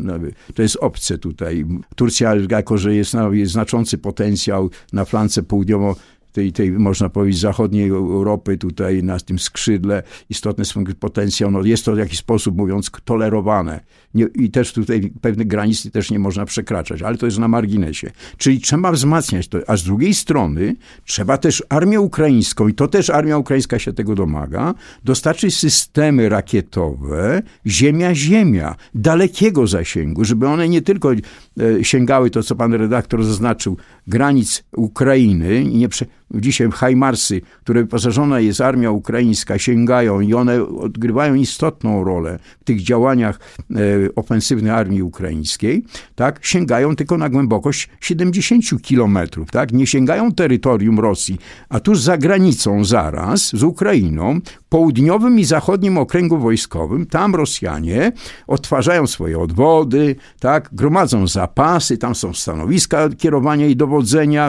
to 0.53 0.61
jest 0.61 0.77
obce 0.81 1.17
tutaj. 1.17 1.65
Turcja, 1.95 2.35
jako 2.49 2.77
że 2.77 2.95
jest 2.95 3.13
na 3.13 3.25
jest 3.25 3.34
znaczący 3.43 3.97
potencjał 3.97 4.69
na 4.93 5.05
flance 5.05 5.43
południowo 5.43 5.95
tej, 6.35 6.51
tej, 6.51 6.71
można 6.71 7.09
powiedzieć, 7.09 7.41
zachodniej 7.41 7.89
Europy, 7.89 8.57
tutaj 8.57 9.03
na 9.03 9.19
tym 9.19 9.39
skrzydle, 9.39 10.03
istotny 10.29 10.65
potencjał. 10.99 11.51
No 11.51 11.63
jest 11.63 11.85
to 11.85 11.95
w 11.95 11.97
jakiś 11.97 12.19
sposób, 12.19 12.57
mówiąc, 12.57 12.91
tolerowane. 13.05 13.79
Nie, 14.13 14.25
I 14.35 14.51
też 14.51 14.73
tutaj 14.73 15.11
pewnych 15.21 15.47
granic 15.47 15.91
też 15.91 16.11
nie 16.11 16.19
można 16.19 16.45
przekraczać, 16.45 17.01
ale 17.01 17.17
to 17.17 17.25
jest 17.25 17.39
na 17.39 17.47
marginesie. 17.47 18.11
Czyli 18.37 18.59
trzeba 18.59 18.91
wzmacniać 18.91 19.47
to, 19.47 19.57
a 19.67 19.77
z 19.77 19.83
drugiej 19.83 20.13
strony 20.13 20.75
trzeba 21.05 21.37
też 21.37 21.63
armię 21.69 22.01
ukraińską, 22.01 22.67
i 22.67 22.73
to 22.73 22.87
też 22.87 23.09
armia 23.09 23.37
ukraińska 23.37 23.79
się 23.79 23.93
tego 23.93 24.15
domaga, 24.15 24.73
dostarczyć 25.03 25.57
systemy 25.57 26.29
rakietowe 26.29 27.41
ziemia-ziemia, 27.67 28.75
dalekiego 28.95 29.67
zasięgu, 29.67 30.25
żeby 30.25 30.47
one 30.47 30.69
nie 30.69 30.81
tylko 30.81 31.11
e, 31.11 31.83
sięgały, 31.83 32.29
to 32.29 32.43
co 32.43 32.55
pan 32.55 32.73
redaktor 32.73 33.23
zaznaczył, 33.23 33.77
granic 34.07 34.63
Ukrainy 34.75 35.65
nie 35.65 35.89
prze 35.89 36.05
dzisiaj 36.33 36.71
Hajmarsy, 36.71 37.41
które 37.63 37.81
wyposażona 37.81 38.39
jest 38.39 38.61
armia 38.61 38.91
ukraińska, 38.91 39.59
sięgają 39.59 40.19
i 40.19 40.33
one 40.33 40.63
odgrywają 40.63 41.33
istotną 41.33 42.03
rolę 42.03 42.39
w 42.61 42.63
tych 42.63 42.81
działaniach 42.81 43.39
e, 43.71 43.75
ofensywnych 44.15 44.73
armii 44.73 45.03
ukraińskiej, 45.03 45.83
tak, 46.15 46.39
sięgają 46.45 46.95
tylko 46.95 47.17
na 47.17 47.29
głębokość 47.29 47.89
70 48.01 48.81
kilometrów, 48.81 49.51
tak, 49.51 49.73
nie 49.73 49.87
sięgają 49.87 50.31
terytorium 50.31 50.99
Rosji, 50.99 51.37
a 51.69 51.79
tuż 51.79 51.99
za 51.99 52.17
granicą 52.17 52.83
zaraz 52.83 53.55
z 53.55 53.63
Ukrainą, 53.63 54.39
południowym 54.69 55.39
i 55.39 55.45
zachodnim 55.45 55.97
okręgu 55.97 56.37
wojskowym, 56.37 57.05
tam 57.05 57.35
Rosjanie 57.35 58.11
odtwarzają 58.47 59.07
swoje 59.07 59.39
odwody, 59.39 60.15
tak, 60.39 60.69
gromadzą 60.71 61.27
zapasy, 61.27 61.97
tam 61.97 62.15
są 62.15 62.33
stanowiska 62.33 63.09
kierowania 63.09 63.67
i 63.67 63.75
dowodzenia 63.75 63.94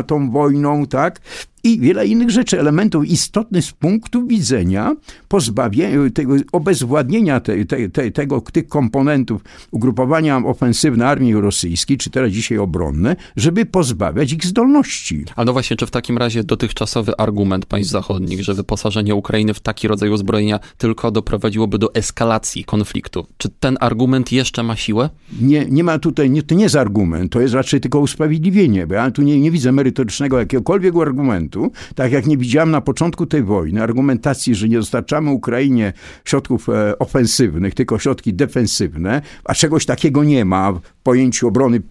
tą 0.03 0.31
wojną, 0.31 0.87
tak, 0.87 1.21
i 1.67 1.81
wiele 1.81 2.07
innych 2.07 2.31
rzeczy, 2.31 2.61
elementów 2.61 3.07
istotnych 3.07 3.65
z 3.65 3.73
punktu 3.73 4.27
widzenia 4.27 4.97
pozbawienia, 5.29 6.11
tego 6.15 6.35
obezwładnienia 6.53 7.41
te, 7.41 7.65
te, 7.65 7.89
te, 7.89 8.11
tego, 8.11 8.41
tych 8.41 8.69
komponentów 8.69 9.43
ugrupowania 9.71 10.37
ofensywne 10.37 11.07
armii 11.07 11.35
rosyjskiej, 11.35 11.97
czy 11.97 12.11
teraz 12.11 12.31
dzisiaj 12.31 12.59
obronne, 12.59 13.17
żeby 13.37 13.67
pozbawiać 13.67 14.33
ich 14.33 14.47
zdolności. 14.47 15.25
Ale 15.37 15.45
no 15.45 15.53
właśnie, 15.53 15.77
czy 15.77 15.87
w 15.87 15.91
takim 15.91 16.19
razie 16.19 16.45
dotychczasowy 16.45 17.17
argument 17.17 17.67
państw 17.67 17.93
zachodnich, 17.93 18.43
że 18.43 18.55
wyposażenie 18.55 19.15
Ukrainy 19.15 19.55
w 19.55 19.61
taki 19.61 19.89
rodzaj 19.89 20.11
uzbrojenia 20.11 20.61
tylko 20.79 21.11
doprowadziłoby 21.11 21.79
do 21.79 21.95
eskalacji 21.95 22.65
konfliktu, 22.65 23.27
czy 23.39 23.49
ten 23.49 23.77
argument 23.81 24.33
jeszcze 24.33 24.63
ma 24.63 24.77
siłę? 24.77 25.11
Nie, 25.41 25.67
nie 25.71 25.85
ma 25.85 25.99
tutaj, 25.99 26.31
nie, 26.31 26.43
to 26.43 26.55
nie 26.55 26.63
jest 26.63 26.77
argument, 26.77 27.33
to 27.33 27.41
jest 27.41 27.55
raczej 27.55 27.81
tylko 27.81 28.01
usprawiedliwienie, 28.01 28.87
bo 28.87 28.95
ja 28.95 29.11
tu 29.11 29.23
nie, 29.23 29.41
nie 29.41 29.51
widzę 29.51 29.73
merytorycznego 29.73 30.39
jakiegokolwiek 30.39 30.97
argumentu, 31.03 31.56
tak 31.95 32.13
jak 32.13 32.27
nie 32.27 32.37
widziałem 32.37 32.71
na 32.71 32.81
początku 32.81 33.27
tej 33.27 33.43
wojny 33.43 33.83
argumentacji, 33.83 34.55
że 34.55 34.69
nie 34.69 34.77
dostarczamy 34.77 35.31
Ukrainie 35.31 35.93
środków 36.25 36.69
e, 36.69 36.99
ofensywnych, 36.99 37.75
tylko 37.75 37.99
środki 37.99 38.35
defensywne, 38.35 39.23
a 39.45 39.55
czegoś 39.55 39.87
takiego 39.87 40.25
nie 40.25 40.45
ma 40.45 40.81
pojęciu 41.03 41.49
obrony 41.49 41.83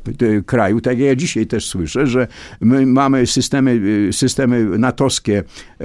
kraju, 0.46 0.82
tak 0.82 1.00
jak 1.00 1.08
ja 1.08 1.16
dzisiaj 1.16 1.48
też 1.48 1.68
słyszę, 1.68 2.08
że 2.08 2.28
my 2.62 2.86
mamy 2.86 3.28
systemy, 3.28 3.82
systemy 4.12 4.78
natowskie 4.80 5.44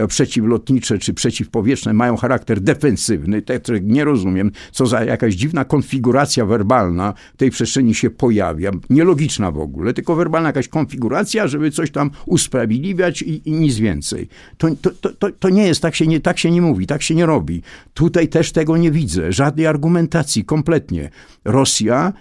przeciwlotnicze 0.09 0.99
czy 0.99 1.15
przeciwpowietrzne 1.15 1.93
mają 1.93 2.17
charakter 2.17 2.61
defensywny, 2.61 3.43
tak 3.43 3.63
nie 3.83 4.05
rozumiem, 4.05 4.51
co 4.73 4.87
za 4.87 5.05
jakaś 5.05 5.35
dziwna 5.35 5.65
konfiguracja 5.65 6.47
werbalna 6.47 7.15
w 7.35 7.37
tej 7.37 7.51
przestrzeni 7.51 7.95
się 7.95 8.11
pojawia, 8.11 8.71
nielogiczna 8.91 9.51
w 9.51 9.59
ogóle, 9.59 9.95
tylko 9.95 10.17
werbalna 10.17 10.49
jakaś 10.49 10.69
konfiguracja, 10.69 11.49
żeby 11.49 11.71
coś 11.71 11.91
tam 11.91 12.11
usprawiedliwiać 12.27 13.23
i, 13.23 13.49
i 13.49 13.53
nic 13.71 13.79
więcej. 13.79 14.29
To, 14.59 14.69
to, 14.83 15.11
to, 15.19 15.31
to 15.39 15.49
nie 15.49 15.67
jest, 15.67 15.83
tak 15.83 15.95
się 15.95 16.07
nie, 16.07 16.21
tak 16.21 16.39
się 16.39 16.51
nie 16.51 16.63
mówi, 16.63 16.87
tak 16.87 17.03
się 17.03 17.15
nie 17.15 17.27
robi. 17.27 17.63
Tutaj 17.95 18.29
też 18.29 18.53
tego 18.53 18.77
nie 18.77 18.91
widzę, 18.91 19.33
żadnej 19.33 19.67
argumentacji, 19.67 20.45
kompletnie. 20.45 21.11
Rosja 21.45 22.13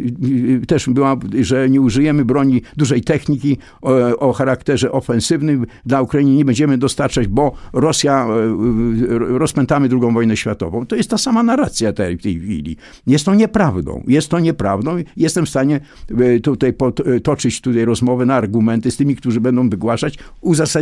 też 0.68 0.88
była, 0.88 1.16
że 1.40 1.70
nie 1.70 1.80
użyjemy 1.80 2.24
broni 2.24 2.62
dużej 2.76 3.02
techniki 3.02 3.58
o, 3.82 4.18
o 4.18 4.32
charakterze 4.32 4.92
ofensywnym, 4.92 5.66
dla 5.86 6.02
Ukrainy 6.02 6.30
nie 6.30 6.44
będziemy 6.44 6.78
dostarczać, 6.78 7.26
bo 7.26 7.52
Rosja, 7.72 8.26
e, 8.26 9.18
rozpętamy 9.18 9.88
drugą 9.88 10.14
wojnę 10.14 10.36
światową. 10.36 10.86
To 10.86 10.96
jest 10.96 11.10
ta 11.10 11.18
sama 11.18 11.42
narracja 11.42 11.92
tej, 11.92 12.18
tej 12.18 12.40
chwili. 12.40 12.76
Jest 13.06 13.24
to 13.24 13.34
nieprawdą. 13.34 14.02
Jest 14.08 14.28
to 14.28 14.40
nieprawdą. 14.40 14.96
Jestem 15.16 15.46
w 15.46 15.48
stanie 15.48 15.80
e, 16.18 16.40
tutaj 16.40 16.74
toczyć 17.22 17.60
tutaj 17.60 17.84
rozmowę 17.84 18.26
na 18.26 18.34
argumenty 18.34 18.90
z 18.90 18.96
tymi, 18.96 19.16
którzy 19.16 19.40
będą 19.40 19.68
wygłaszać, 19.68 20.18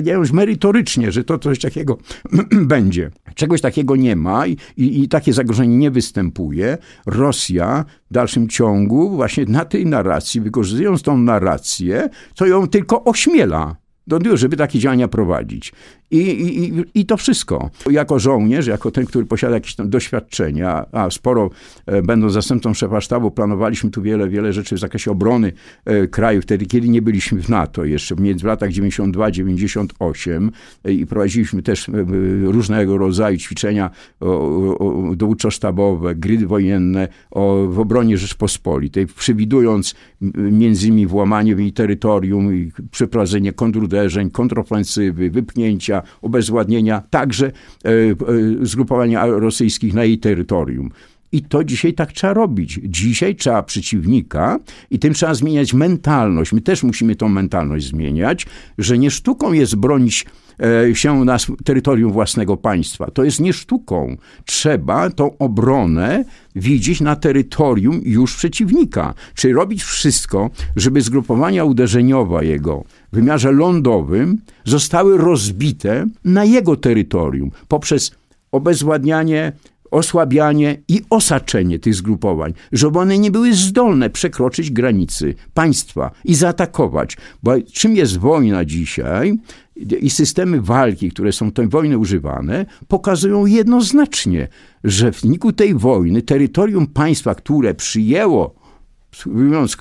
uzasadniając 0.04 0.32
merytorycznie, 0.32 1.12
że 1.12 1.24
to 1.24 1.38
coś 1.38 1.58
takiego 1.58 1.98
będzie. 2.74 3.10
Czegoś 3.34 3.60
takiego 3.60 3.96
nie 3.96 4.16
ma 4.16 4.46
i, 4.46 4.56
i, 4.76 5.02
i 5.02 5.08
takie 5.08 5.32
zagrożenie 5.32 5.76
nie 5.76 5.90
występuje. 5.90 6.78
Rosja 7.06 7.84
w 8.10 8.14
dalszym 8.14 8.48
ciągu 8.48 9.10
właśnie 9.10 9.44
na 9.44 9.64
tej 9.64 9.86
narracji, 9.86 10.40
wykorzystując 10.40 11.02
tą 11.02 11.18
narrację, 11.18 12.08
to 12.36 12.46
ją 12.46 12.66
tylko 12.66 13.04
ośmiela 13.04 13.76
do 14.06 14.36
żeby 14.36 14.56
takie 14.56 14.78
działania 14.78 15.08
prowadzić. 15.08 15.72
I, 16.14 16.64
i, 16.64 16.84
I 16.94 17.06
to 17.06 17.16
wszystko. 17.16 17.70
Jako 17.90 18.18
żołnierz, 18.18 18.66
jako 18.66 18.90
ten, 18.90 19.06
który 19.06 19.26
posiada 19.26 19.54
jakieś 19.54 19.74
tam 19.74 19.90
doświadczenia, 19.90 20.86
a 20.92 21.10
sporo 21.10 21.50
e, 21.86 22.02
będąc 22.02 22.32
zastępcą 22.32 22.74
szefa 22.74 23.00
sztabu, 23.00 23.30
planowaliśmy 23.30 23.90
tu 23.90 24.02
wiele, 24.02 24.28
wiele 24.28 24.52
rzeczy 24.52 24.76
w 24.76 24.78
zakresie 24.78 25.10
obrony 25.10 25.52
e, 25.84 26.06
kraju, 26.06 26.42
wtedy, 26.42 26.66
kiedy 26.66 26.88
nie 26.88 27.02
byliśmy 27.02 27.42
w 27.42 27.48
NATO 27.48 27.84
jeszcze, 27.84 28.14
w 28.14 28.44
latach 28.44 28.70
92-98 28.70 30.50
e, 30.84 30.92
i 30.92 31.06
prowadziliśmy 31.06 31.62
też 31.62 31.90
różnego 32.42 32.98
rodzaju 32.98 33.36
ćwiczenia 33.36 33.90
dowódczo-sztabowe, 35.16 36.14
gry 36.14 36.46
wojenne 36.46 37.08
o, 37.30 37.66
w 37.68 37.78
obronie 37.78 38.18
Rzeczpospolitej, 38.18 39.06
przewidując 39.06 39.94
między 40.36 40.86
innymi 40.86 41.06
włamanie 41.06 41.56
w 41.56 41.60
jej 41.60 41.72
terytorium 41.72 42.50
przeprowadzenie 42.90 43.52
kontruderzeń, 43.52 44.30
kontrofensywy, 44.30 45.30
wypchnięcia, 45.30 46.02
obezwładnienia 46.22 47.02
także 47.10 47.46
e, 47.46 47.90
e, 47.90 48.14
zgrupowania 48.62 49.26
rosyjskich 49.26 49.94
na 49.94 50.04
jej 50.04 50.18
terytorium. 50.18 50.90
I 51.34 51.42
to 51.42 51.64
dzisiaj 51.64 51.94
tak 51.94 52.12
trzeba 52.12 52.32
robić. 52.32 52.80
Dzisiaj 52.84 53.36
trzeba 53.36 53.62
przeciwnika 53.62 54.58
i 54.90 54.98
tym 54.98 55.14
trzeba 55.14 55.34
zmieniać 55.34 55.74
mentalność. 55.74 56.52
My 56.52 56.60
też 56.60 56.82
musimy 56.82 57.16
tą 57.16 57.28
mentalność 57.28 57.86
zmieniać, 57.86 58.46
że 58.78 58.98
nie 58.98 59.10
sztuką 59.10 59.52
jest 59.52 59.76
bronić 59.76 60.26
e, 60.60 60.94
się 60.94 61.24
na 61.24 61.36
terytorium 61.64 62.12
własnego 62.12 62.56
państwa. 62.56 63.10
To 63.10 63.24
jest 63.24 63.40
nie 63.40 63.52
sztuką. 63.52 64.16
Trzeba 64.44 65.10
tą 65.10 65.38
obronę 65.38 66.24
widzieć 66.56 67.00
na 67.00 67.16
terytorium 67.16 68.00
już 68.04 68.36
przeciwnika. 68.36 69.14
Czyli 69.34 69.54
robić 69.54 69.82
wszystko, 69.82 70.50
żeby 70.76 71.00
zgrupowania 71.00 71.64
uderzeniowe 71.64 72.46
jego 72.46 72.84
wymiarze 73.14 73.52
lądowym 73.52 74.38
zostały 74.64 75.18
rozbite 75.18 76.06
na 76.24 76.44
jego 76.44 76.76
terytorium 76.76 77.50
poprzez 77.68 78.10
obezwładnianie 78.52 79.52
osłabianie 79.94 80.82
i 80.88 81.02
osaczenie 81.10 81.78
tych 81.78 81.94
zgrupowań, 81.94 82.54
żeby 82.72 82.98
one 82.98 83.18
nie 83.18 83.30
były 83.30 83.54
zdolne 83.54 84.10
przekroczyć 84.10 84.70
granicy 84.70 85.34
państwa 85.54 86.10
i 86.24 86.34
zaatakować. 86.34 87.16
Bo 87.42 87.52
czym 87.72 87.96
jest 87.96 88.18
wojna 88.18 88.64
dzisiaj 88.64 89.38
i 90.00 90.10
systemy 90.10 90.60
walki, 90.60 91.10
które 91.10 91.32
są 91.32 91.50
tej 91.50 91.68
wojny 91.68 91.98
używane, 91.98 92.66
pokazują 92.88 93.46
jednoznacznie, 93.46 94.48
że 94.84 95.12
w 95.12 95.20
wyniku 95.20 95.52
tej 95.52 95.74
wojny 95.74 96.22
terytorium 96.22 96.86
państwa, 96.86 97.34
które 97.34 97.74
przyjęło, 97.74 98.54
mówiąc 99.26 99.76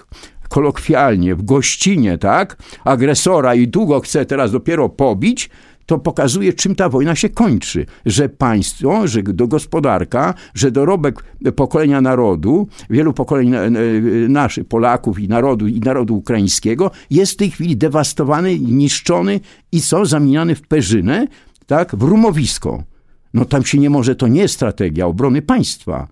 kolokwialnie, 0.54 1.36
w 1.36 1.44
gościnie, 1.44 2.18
tak, 2.18 2.58
agresora 2.84 3.56
i 3.56 3.68
długo 3.68 4.00
chce 4.00 4.26
teraz 4.26 4.52
dopiero 4.52 4.89
pobić, 4.89 5.50
to 5.86 6.00
pokazuje, 6.00 6.54
czym 6.54 6.76
ta 6.76 6.89
wojna 6.89 7.16
się 7.16 7.30
kończy. 7.30 7.86
Że 8.06 8.30
państwo, 8.30 9.08
że 9.08 9.24
do 9.24 9.48
gospodarka, 9.48 10.34
że 10.54 10.72
dorobek 10.72 11.24
pokolenia 11.56 12.02
narodu, 12.02 12.68
wielu 12.89 13.13
pokoleń 13.13 13.52
naszych, 14.30 14.68
Polaków 14.68 15.20
i 15.20 15.28
narodu, 15.28 15.68
i 15.68 15.80
narodu 15.80 16.18
ukraińskiego, 16.18 16.92
jest 17.10 17.34
w 17.34 17.36
tej 17.36 17.52
chwili 17.52 17.78
dewastowany, 17.78 18.60
niszczony 18.60 19.39
i 19.72 19.82
są 19.82 20.06
zamieniany 20.06 20.56
w 20.56 20.62
perzynę, 20.62 21.28
tak, 21.66 21.96
w 21.96 22.04
rumowisko. 22.04 22.84
No 23.34 23.46
tam 23.46 23.66
się 23.66 23.78
nie 23.78 23.89
może, 23.89 24.16
to 24.16 24.28
nie 24.28 24.42
jest 24.42 24.54
strategia 24.54 25.08
obrony 25.08 25.42
państwa. 25.42 26.08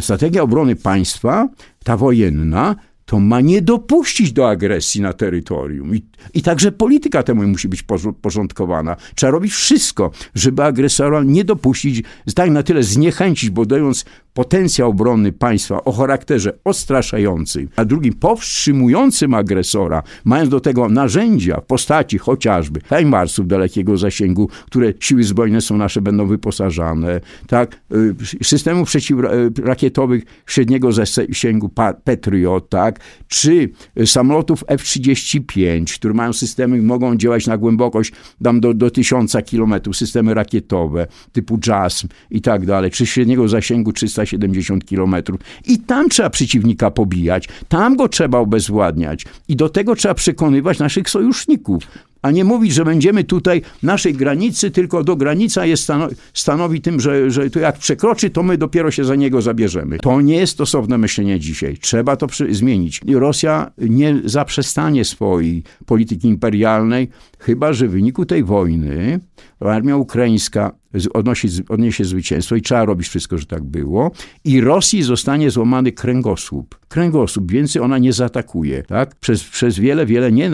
Strategia 0.00 0.42
obrony 0.42 0.76
państwa, 0.76 1.48
ta 1.84 1.96
wojenna, 1.96 2.76
to 3.04 3.20
ma 3.20 3.40
nie 3.40 3.62
dopuścić 3.62 4.32
do 4.32 4.48
agresji 4.48 5.00
na 5.00 5.12
terytorium. 5.12 5.96
I, 5.96 6.02
I 6.34 6.42
także 6.42 6.72
polityka 6.72 7.22
temu 7.22 7.46
musi 7.46 7.68
być 7.68 7.84
porządkowana. 8.22 8.96
Trzeba 9.14 9.30
robić 9.30 9.52
wszystko, 9.52 10.10
żeby 10.34 10.64
agresora 10.64 11.22
nie 11.22 11.44
dopuścić, 11.44 12.02
tak 12.34 12.50
na 12.50 12.62
tyle 12.62 12.82
zniechęcić, 12.82 13.50
bo 13.50 13.66
dając 13.66 14.04
potencjał 14.34 14.90
obrony 14.90 15.32
państwa 15.32 15.84
o 15.84 15.92
charakterze 15.92 16.52
odstraszającym, 16.64 17.68
a 17.76 17.84
drugim 17.84 18.14
powstrzymującym 18.14 19.34
agresora, 19.34 20.02
mając 20.24 20.50
do 20.50 20.60
tego 20.60 20.88
narzędzia 20.88 21.60
w 21.60 21.66
postaci 21.66 22.18
chociażby 22.18 22.80
Heimarsów 22.80 23.46
dalekiego 23.46 23.96
zasięgu, 23.96 24.48
które 24.66 24.92
siły 25.00 25.24
zbrojne 25.24 25.60
są 25.60 25.76
nasze, 25.76 26.00
będą 26.02 26.26
wyposażane, 26.26 27.20
tak, 27.46 27.80
y, 27.92 28.44
systemów 28.44 28.88
przeciwrakietowych 28.88 30.24
średniego 30.46 30.92
zasięgu 30.92 31.70
Patriot, 32.04 32.68
tak, 32.68 33.00
czy 33.28 33.70
samolotów 34.06 34.64
F-35, 34.66 35.94
które 35.94 36.14
mają 36.14 36.32
systemy, 36.32 36.82
mogą 36.82 37.16
działać 37.16 37.46
na 37.46 37.58
głębokość 37.58 38.12
dam 38.40 38.60
do, 38.60 38.74
do 38.74 38.90
tysiąca 38.90 39.42
kilometrów, 39.42 39.96
systemy 39.96 40.34
rakietowe 40.34 41.06
typu 41.32 41.58
JASM 41.66 42.08
i 42.30 42.40
tak 42.40 42.66
dalej, 42.66 42.90
czy 42.90 43.06
średniego 43.06 43.48
zasięgu 43.48 43.92
300 43.92 44.23
370 44.26 44.84
kilometrów. 44.84 45.40
I 45.66 45.78
tam 45.78 46.08
trzeba 46.08 46.30
przeciwnika 46.30 46.90
pobijać, 46.90 47.48
tam 47.68 47.96
go 47.96 48.08
trzeba 48.08 48.38
obezwładniać. 48.38 49.24
I 49.48 49.56
do 49.56 49.68
tego 49.68 49.96
trzeba 49.96 50.14
przekonywać 50.14 50.78
naszych 50.78 51.10
sojuszników 51.10 51.84
a 52.24 52.30
nie 52.30 52.44
mówić, 52.44 52.74
że 52.74 52.84
będziemy 52.84 53.24
tutaj 53.24 53.62
naszej 53.82 54.14
granicy, 54.14 54.70
tylko 54.70 55.04
do 55.04 55.16
granica 55.16 55.66
jest 55.66 55.82
stanowi, 55.82 56.16
stanowi 56.34 56.80
tym, 56.80 57.00
że, 57.00 57.30
że 57.30 57.50
to 57.50 57.58
jak 57.58 57.78
przekroczy, 57.78 58.30
to 58.30 58.42
my 58.42 58.58
dopiero 58.58 58.90
się 58.90 59.04
za 59.04 59.14
niego 59.14 59.42
zabierzemy. 59.42 59.98
To 59.98 60.20
nie 60.20 60.36
jest 60.36 60.52
stosowne 60.52 60.98
myślenie 60.98 61.40
dzisiaj. 61.40 61.78
Trzeba 61.78 62.16
to 62.16 62.26
przy, 62.26 62.54
zmienić. 62.54 63.00
Rosja 63.14 63.70
nie 63.78 64.20
zaprzestanie 64.24 65.04
swojej 65.04 65.62
polityki 65.86 66.28
imperialnej, 66.28 67.08
chyba 67.38 67.72
że 67.72 67.88
w 67.88 67.90
wyniku 67.90 68.26
tej 68.26 68.44
wojny 68.44 69.20
armia 69.60 69.96
ukraińska 69.96 70.72
odnosi, 71.12 71.48
odniesie 71.68 72.04
zwycięstwo 72.04 72.56
i 72.56 72.62
trzeba 72.62 72.84
robić 72.84 73.08
wszystko, 73.08 73.38
że 73.38 73.46
tak 73.46 73.62
było. 73.62 74.10
I 74.44 74.60
Rosji 74.60 75.02
zostanie 75.02 75.50
złamany 75.50 75.92
kręgosłup. 75.92 76.78
Kręgosłup, 76.88 77.52
więcej 77.52 77.82
ona 77.82 77.98
nie 77.98 78.12
zaatakuje. 78.12 78.82
Tak? 78.82 79.14
Przez, 79.14 79.44
przez 79.44 79.78
wiele, 79.78 80.06
wiele 80.06 80.32
nie, 80.32 80.50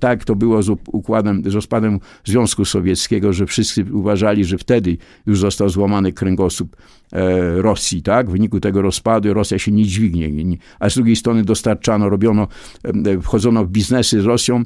tak 0.00 0.24
to 0.24 0.36
było 0.36 0.62
z 0.62 0.68
układem, 0.92 1.42
z 1.46 1.54
rozpadem 1.54 2.00
Związku 2.24 2.64
Sowieckiego, 2.64 3.32
że 3.32 3.46
wszyscy 3.46 3.84
uważali, 3.92 4.44
że 4.44 4.58
wtedy 4.58 4.96
już 5.26 5.40
został 5.40 5.68
złamany 5.68 6.12
kręgosłup 6.12 6.76
e, 7.12 7.62
Rosji, 7.62 8.02
tak? 8.02 8.28
W 8.28 8.32
wyniku 8.32 8.60
tego 8.60 8.82
rozpadu 8.82 9.34
Rosja 9.34 9.58
się 9.58 9.72
nie 9.72 9.84
dźwignie. 9.84 10.56
A 10.80 10.90
z 10.90 10.94
drugiej 10.94 11.16
strony 11.16 11.44
dostarczano, 11.44 12.08
robiono, 12.08 12.48
e, 12.84 13.20
wchodzono 13.20 13.64
w 13.64 13.68
biznesy 13.68 14.20
z 14.20 14.24
Rosją, 14.24 14.62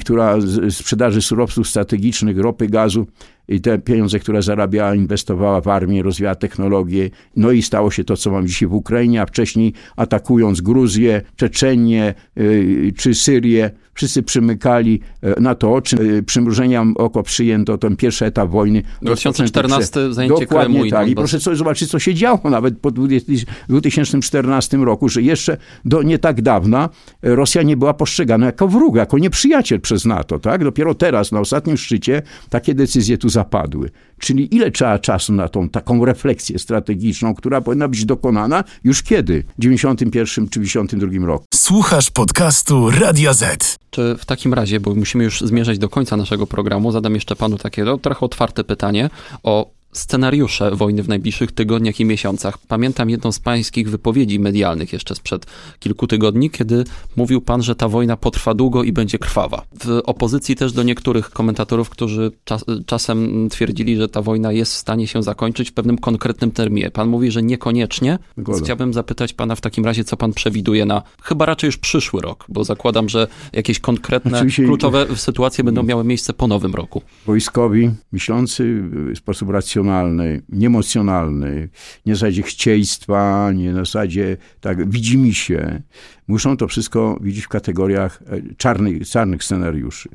która 0.00 0.36
sprzedaży 0.70 1.22
surowców 1.22 1.68
strategicznych, 1.68 2.38
ropy, 2.38 2.66
gazu 2.66 3.06
i 3.48 3.60
te 3.60 3.78
pieniądze, 3.78 4.18
które 4.18 4.42
zarabiała, 4.42 4.94
inwestowała 4.94 5.60
w 5.60 5.68
armię, 5.68 6.02
rozwijała 6.02 6.34
technologię. 6.34 7.10
No 7.36 7.50
i 7.50 7.62
stało 7.62 7.90
się 7.90 8.04
to, 8.04 8.16
co 8.16 8.30
mam 8.30 8.46
dzisiaj 8.46 8.68
w 8.68 8.74
Ukrainie, 8.74 9.22
a 9.22 9.26
wcześniej 9.26 9.72
atakując 9.96 10.60
Gruzję, 10.60 11.22
Czeczenię 11.36 12.14
y, 12.38 12.92
czy 12.96 13.14
Syrię, 13.14 13.70
wszyscy 13.96 14.22
przymykali 14.22 15.00
e, 15.22 15.40
na 15.40 15.54
to 15.54 15.74
oczy. 15.74 15.96
E, 16.18 16.22
przymrużenia 16.22 16.86
oko 16.96 17.22
przyjęto 17.22 17.78
ten 17.78 17.96
pierwszy 17.96 18.26
etap 18.26 18.50
wojny. 18.50 18.82
2014 19.02 20.12
zajęcie 20.12 20.40
Dokładnie 20.40 20.78
Kremu 20.78 20.90
tak. 20.90 21.08
I 21.08 21.14
proszę 21.14 21.40
sobie 21.40 21.56
zobaczyć, 21.56 21.76
zobaczyć, 21.76 21.90
co 21.90 21.98
się 21.98 22.14
działo 22.14 22.50
nawet 22.50 22.78
po 22.78 22.90
2014 22.90 24.76
roku, 24.76 25.08
że 25.08 25.22
jeszcze 25.22 25.56
do 25.84 26.02
nie 26.02 26.18
tak 26.18 26.42
dawna 26.42 26.88
Rosja 27.22 27.62
nie 27.62 27.76
była 27.76 27.94
postrzegana 27.94 28.46
jako 28.46 28.68
wróg, 28.68 28.96
jako 28.96 29.18
nieprzyjaciel 29.18 29.80
przez 29.80 30.04
NATO. 30.04 30.38
Tak? 30.38 30.64
Dopiero 30.64 30.94
teraz, 30.94 31.32
na 31.32 31.40
ostatnim 31.40 31.76
szczycie, 31.76 32.22
takie 32.50 32.74
decyzje 32.74 33.18
tu 33.18 33.28
zapadły. 33.28 33.90
Czyli 34.18 34.54
ile 34.56 34.70
trzeba 34.70 34.98
czasu 34.98 35.32
na 35.32 35.48
tą 35.48 35.68
taką 35.68 36.04
refleksję 36.04 36.58
strategiczną, 36.58 37.34
która 37.34 37.60
powinna 37.60 37.88
być 37.88 38.04
dokonana 38.04 38.64
już 38.84 39.02
kiedy? 39.02 39.44
W 39.58 39.60
91 39.62 40.48
czy 40.48 40.60
92 40.60 41.26
roku. 41.26 41.44
Słuchasz 41.54 42.10
podcastu 42.10 42.90
Radia 42.90 43.32
Z. 43.32 43.76
Czy 43.90 44.16
w 44.18 44.24
takim 44.24 44.54
razie, 44.54 44.80
bo 44.80 44.94
musimy 44.94 45.24
już 45.24 45.40
zmierzać 45.40 45.78
do 45.78 45.88
końca 45.88 46.16
naszego 46.16 46.46
programu, 46.46 46.92
zadam 46.92 47.14
jeszcze 47.14 47.36
panu 47.36 47.58
takie 47.58 47.84
no, 47.84 47.98
trochę 47.98 48.20
otwarte 48.20 48.64
pytanie 48.64 49.10
o 49.42 49.75
scenariusze 49.98 50.70
wojny 50.70 51.02
w 51.02 51.08
najbliższych 51.08 51.52
tygodniach 51.52 52.00
i 52.00 52.04
miesiącach. 52.04 52.58
Pamiętam 52.58 53.10
jedną 53.10 53.32
z 53.32 53.38
pańskich 53.38 53.90
wypowiedzi 53.90 54.40
medialnych 54.40 54.92
jeszcze 54.92 55.14
sprzed 55.14 55.46
kilku 55.78 56.06
tygodni, 56.06 56.50
kiedy 56.50 56.84
mówił 57.16 57.40
pan, 57.40 57.62
że 57.62 57.74
ta 57.74 57.88
wojna 57.88 58.16
potrwa 58.16 58.54
długo 58.54 58.82
i 58.82 58.92
będzie 58.92 59.18
krwawa. 59.18 59.62
W 59.84 60.00
opozycji 60.04 60.56
też 60.56 60.72
do 60.72 60.82
niektórych 60.82 61.30
komentatorów, 61.30 61.90
którzy 61.90 62.32
czas, 62.44 62.64
czasem 62.86 63.48
twierdzili, 63.50 63.96
że 63.96 64.08
ta 64.08 64.22
wojna 64.22 64.52
jest 64.52 64.72
w 64.72 64.76
stanie 64.76 65.06
się 65.06 65.22
zakończyć 65.22 65.70
w 65.70 65.72
pewnym 65.72 65.98
konkretnym 65.98 66.50
terminie. 66.50 66.90
Pan 66.90 67.08
mówi, 67.08 67.30
że 67.30 67.42
niekoniecznie. 67.42 68.18
Chciałbym 68.64 68.94
zapytać 68.94 69.32
pana 69.32 69.54
w 69.54 69.60
takim 69.60 69.84
razie, 69.84 70.04
co 70.04 70.16
pan 70.16 70.32
przewiduje 70.32 70.86
na 70.86 71.02
chyba 71.22 71.46
raczej 71.46 71.68
już 71.68 71.76
przyszły 71.76 72.20
rok, 72.20 72.44
bo 72.48 72.64
zakładam, 72.64 73.08
że 73.08 73.26
jakieś 73.52 73.78
konkretne, 73.78 74.36
Oczywiście... 74.36 74.64
kluczowe 74.64 75.06
sytuacje 75.16 75.64
będą 75.64 75.82
miały 75.82 76.04
miejsce 76.04 76.32
po 76.32 76.46
nowym 76.46 76.74
roku. 76.74 77.02
Wojskowi, 77.26 77.90
myślący 78.12 78.82
w 79.14 79.18
sposób 79.18 79.50
racjonalny, 79.50 79.85
emocjonalny, 79.86 80.42
niemocjonalny, 80.48 81.68
nie 82.06 82.12
na 82.12 82.16
zasadzie 82.16 82.42
chcieństwa, 82.42 83.52
nie 83.52 83.72
na 83.72 83.78
zasadzie 83.78 84.36
tak 84.60 84.90
widzimy 84.90 85.34
się. 85.34 85.82
Muszą 86.28 86.56
to 86.56 86.68
wszystko 86.68 87.18
widzieć 87.20 87.44
w 87.44 87.48
kategoriach 87.48 88.22
e, 88.26 88.54
czarnych, 88.56 89.08
czarnych 89.08 89.44
scenariuszy. 89.44 90.08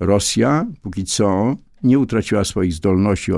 Rosja 0.00 0.66
póki 0.82 1.04
co 1.04 1.56
nie 1.82 1.98
utraciła 1.98 2.44
swoich 2.44 2.72
zdolności 2.72 3.32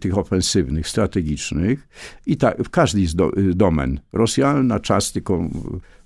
tych 0.00 0.18
ofensywnych, 0.18 0.88
strategicznych 0.88 1.88
i 2.26 2.36
tak 2.36 2.62
w 2.62 2.70
każdej 2.70 3.06
z 3.06 3.14
do, 3.14 3.30
domen. 3.54 4.00
Rosja 4.12 4.62
na 4.62 4.80
czas 4.80 5.12
tylko 5.12 5.48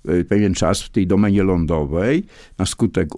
E, 0.07 0.23
pewien 0.23 0.53
czas 0.53 0.81
w 0.81 0.89
tej 0.89 1.07
domenie 1.07 1.43
lądowej 1.43 2.23
na 2.57 2.65
skutek 2.65 3.09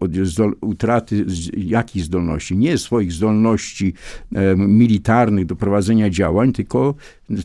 utraty 0.61 1.25
jakichś 1.57 2.05
zdolności, 2.05 2.57
nie 2.57 2.77
swoich 2.77 3.11
zdolności 3.11 3.93
e, 4.35 4.55
militarnych 4.55 5.45
do 5.45 5.55
prowadzenia 5.55 6.09
działań, 6.09 6.53
tylko 6.53 6.95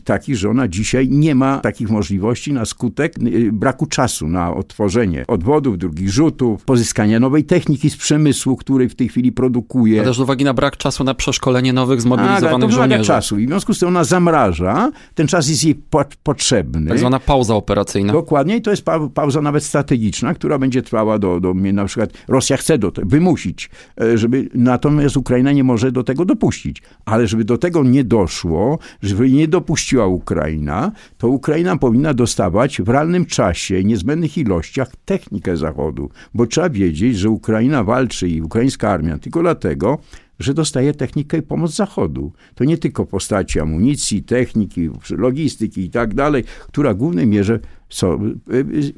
takich, 0.03 0.35
że 0.35 0.49
ona 0.49 0.67
dzisiaj 0.67 1.09
nie 1.09 1.35
ma 1.35 1.57
takich 1.57 1.89
możliwości 1.89 2.53
na 2.53 2.65
skutek 2.65 3.15
e, 3.17 3.51
braku 3.51 3.85
czasu 3.85 4.27
na 4.27 4.53
otworzenie 4.53 5.25
odwodów, 5.27 5.77
drugich 5.77 6.09
rzutów, 6.09 6.65
pozyskania 6.65 7.19
nowej 7.19 7.43
techniki 7.43 7.89
z 7.89 7.97
przemysłu, 7.97 8.55
który 8.55 8.89
w 8.89 8.95
tej 8.95 9.09
chwili 9.09 9.31
produkuje. 9.31 10.01
A 10.01 10.03
też 10.03 10.17
z 10.17 10.19
uwagi 10.19 10.43
na 10.43 10.53
brak 10.53 10.77
czasu 10.77 11.03
na 11.03 11.13
przeszkolenie 11.13 11.73
nowych 11.73 12.01
zmobilizowanych 12.01 12.71
A, 12.73 12.83
to 12.83 12.89
żołnierzy. 12.89 13.07
czasu 13.07 13.39
i 13.39 13.45
w 13.45 13.49
związku 13.49 13.73
z 13.73 13.79
tym 13.79 13.87
ona 13.87 14.03
zamraża, 14.03 14.91
ten 15.15 15.27
czas 15.27 15.49
jest 15.49 15.63
jej 15.63 15.75
po 15.75 16.05
potrzebny. 16.23 16.89
Tak 16.89 16.99
zwana 16.99 17.19
pauza 17.19 17.55
operacyjna. 17.55 18.13
Dokładnie 18.13 18.57
i 18.57 18.61
to 18.61 18.71
jest 18.71 18.85
pa 18.85 18.99
pauza 19.13 19.41
nawet 19.41 19.63
strategiczna, 19.63 20.33
która 20.33 20.57
będzie 20.57 20.81
trwała 20.81 21.19
do, 21.19 21.39
do 21.39 21.53
na 21.53 21.85
przykład 21.85 22.09
Rosja 22.27 22.57
chce 22.57 22.77
do 22.77 22.91
tego, 22.91 23.07
wymusić, 23.07 23.69
e, 24.01 24.17
żeby 24.17 24.49
natomiast 24.53 25.17
Ukraina 25.17 25.51
nie 25.51 25.63
może 25.63 25.91
do 25.91 26.03
tego 26.03 26.25
dopuścić. 26.25 26.81
Ale 27.05 27.27
żeby 27.27 27.43
do 27.43 27.57
tego 27.57 27.83
nie 27.83 28.03
doszło, 28.03 28.79
żeby 29.01 29.31
nie 29.31 29.47
dopuściła 29.47 30.07
Ukraina, 30.07 30.91
to 31.17 31.27
Ukraina 31.27 31.77
powinna 31.77 32.13
dostawać 32.13 32.81
w 32.81 32.89
realnym 32.89 33.25
czasie, 33.25 33.83
niezbędnych 33.83 34.37
ilościach 34.37 34.91
technikę 35.05 35.57
Zachodu. 35.57 36.09
Bo 36.33 36.47
trzeba 36.47 36.69
wiedzieć, 36.69 37.17
że 37.17 37.29
Ukraina 37.29 37.83
walczy 37.83 38.29
i 38.29 38.41
ukraińska 38.41 38.89
armia 38.89 39.17
tylko 39.17 39.41
dlatego, 39.41 39.99
że 40.39 40.53
dostaje 40.53 40.93
technikę 40.93 41.37
i 41.37 41.41
pomoc 41.41 41.75
Zachodu. 41.75 42.31
To 42.55 42.63
nie 42.63 42.77
tylko 42.77 43.05
w 43.05 43.07
postaci 43.07 43.59
amunicji, 43.59 44.23
techniki, 44.23 44.89
logistyki 45.09 45.81
i 45.81 45.89
tak 45.89 46.13
dalej, 46.13 46.43
która 46.67 46.93
w 46.93 46.97
głównej 46.97 47.27
mierze 47.27 47.59
co 47.93 48.19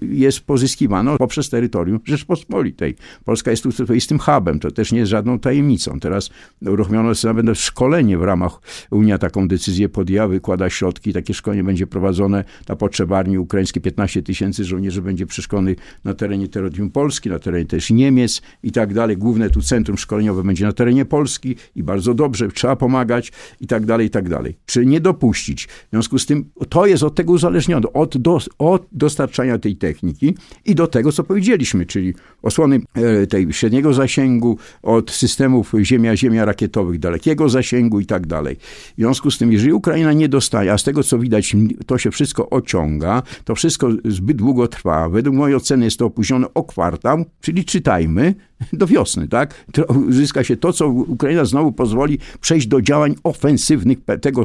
jest 0.02 0.40
pozyskiwane 0.40 1.18
poprzez 1.18 1.50
terytorium 1.50 2.00
Rzeczpospolitej. 2.06 2.96
Polska 3.26 3.52
jest 3.52 3.64
tu 3.64 3.72
swoistym 3.72 4.20
hubem, 4.20 4.60
to 4.60 4.72
też 4.72 4.92
nie 4.92 5.00
jest 5.00 5.10
żadną 5.10 5.40
tajemnicą. 5.40 6.00
Teraz 6.00 6.30
uruchomiono 6.62 7.12
nawet 7.24 7.60
szkolenie 7.60 8.18
w 8.18 8.24
ramach 8.24 8.60
Unia 8.92 9.18
taką 9.18 9.48
decyzję 9.48 9.90
podjęła, 9.90 10.28
wykłada 10.28 10.70
środki, 10.70 11.14
takie 11.14 11.34
szkolenie 11.34 11.64
będzie 11.64 11.88
prowadzone 11.88 12.44
na 12.70 12.76
potrzeby 12.76 13.16
armii 13.16 13.38
ukraińskiej, 13.38 13.82
15 13.82 14.24
tysięcy 14.24 14.64
żołnierzy 14.64 15.02
będzie 15.02 15.26
przeszkolonych 15.26 15.78
na 16.04 16.14
terenie 16.14 16.48
terytorium 16.48 16.92
Polski, 16.92 17.30
na 17.30 17.40
terenie 17.40 17.66
też 17.66 17.92
Niemiec 17.92 18.42
i 18.64 18.72
tak 18.72 18.94
dalej. 18.94 19.18
Główne 19.18 19.50
tu 19.50 19.62
centrum 19.62 19.98
szkoleniowe 19.98 20.44
będzie 20.44 20.66
na 20.66 20.74
terenie 20.74 21.06
Polski 21.06 21.56
i 21.76 21.84
bardzo 21.84 22.14
dobrze, 22.14 22.48
trzeba 22.48 22.76
pomagać 22.76 23.32
i 23.62 23.68
tak 23.68 23.86
dalej, 23.86 24.08
i 24.08 24.10
tak 24.10 24.30
dalej. 24.30 24.58
Czy 24.66 24.86
nie 24.86 25.00
dopuścić? 25.00 25.68
W 25.68 25.90
związku 25.92 26.20
z 26.20 26.26
tym 26.26 26.46
to 26.70 26.86
jest 26.86 27.04
od 27.04 27.16
tego 27.16 27.34
uzależnione, 27.34 27.94
od, 27.94 28.18
do, 28.18 28.40
od 28.58 28.85
dostarczania 28.92 29.60
tej 29.60 29.76
techniki 29.76 30.36
i 30.66 30.76
do 30.76 30.88
tego, 30.88 31.12
co 31.12 31.24
powiedzieliśmy, 31.24 31.86
czyli 31.86 32.14
osłony 32.42 32.82
e, 32.94 33.28
tej 33.28 33.54
średniego 33.54 33.94
zasięgu 33.94 34.58
od 34.84 35.12
systemów 35.12 35.74
ziemia-ziemia 35.84 36.46
rakietowych 36.46 37.00
dalekiego 37.00 37.50
zasięgu 37.50 38.00
i 38.00 38.06
tak 38.06 38.28
dalej. 38.28 38.56
W 38.56 38.94
związku 38.98 39.32
z 39.32 39.38
tym, 39.38 39.52
jeżeli 39.52 39.74
Ukraina 39.74 40.14
nie 40.14 40.30
dostaje, 40.30 40.74
a 40.74 40.78
z 40.78 40.84
tego 40.84 41.04
co 41.04 41.20
widać, 41.20 41.56
to 41.86 41.98
się 41.98 42.12
wszystko 42.12 42.50
ociąga, 42.50 43.24
to 43.44 43.56
wszystko 43.56 43.90
zbyt 44.06 44.38
długo 44.38 44.68
trwa. 44.68 45.10
Według 45.10 45.36
mojej 45.36 45.56
oceny 45.56 45.86
jest 45.86 46.00
to 46.00 46.06
opóźnione 46.06 46.48
o 46.54 46.64
kwartał, 46.64 47.26
czyli 47.42 47.66
czytajmy, 47.66 48.36
do 48.74 48.88
wiosny, 48.88 49.28
tak? 49.28 49.66
Uzyska 50.08 50.44
się 50.44 50.58
to, 50.58 50.74
co 50.74 50.88
Ukraina 50.88 51.46
znowu 51.46 51.72
pozwoli 51.72 52.20
przejść 52.42 52.68
do 52.68 52.82
działań 52.82 53.16
ofensywnych 53.24 53.98
tego 54.22 54.44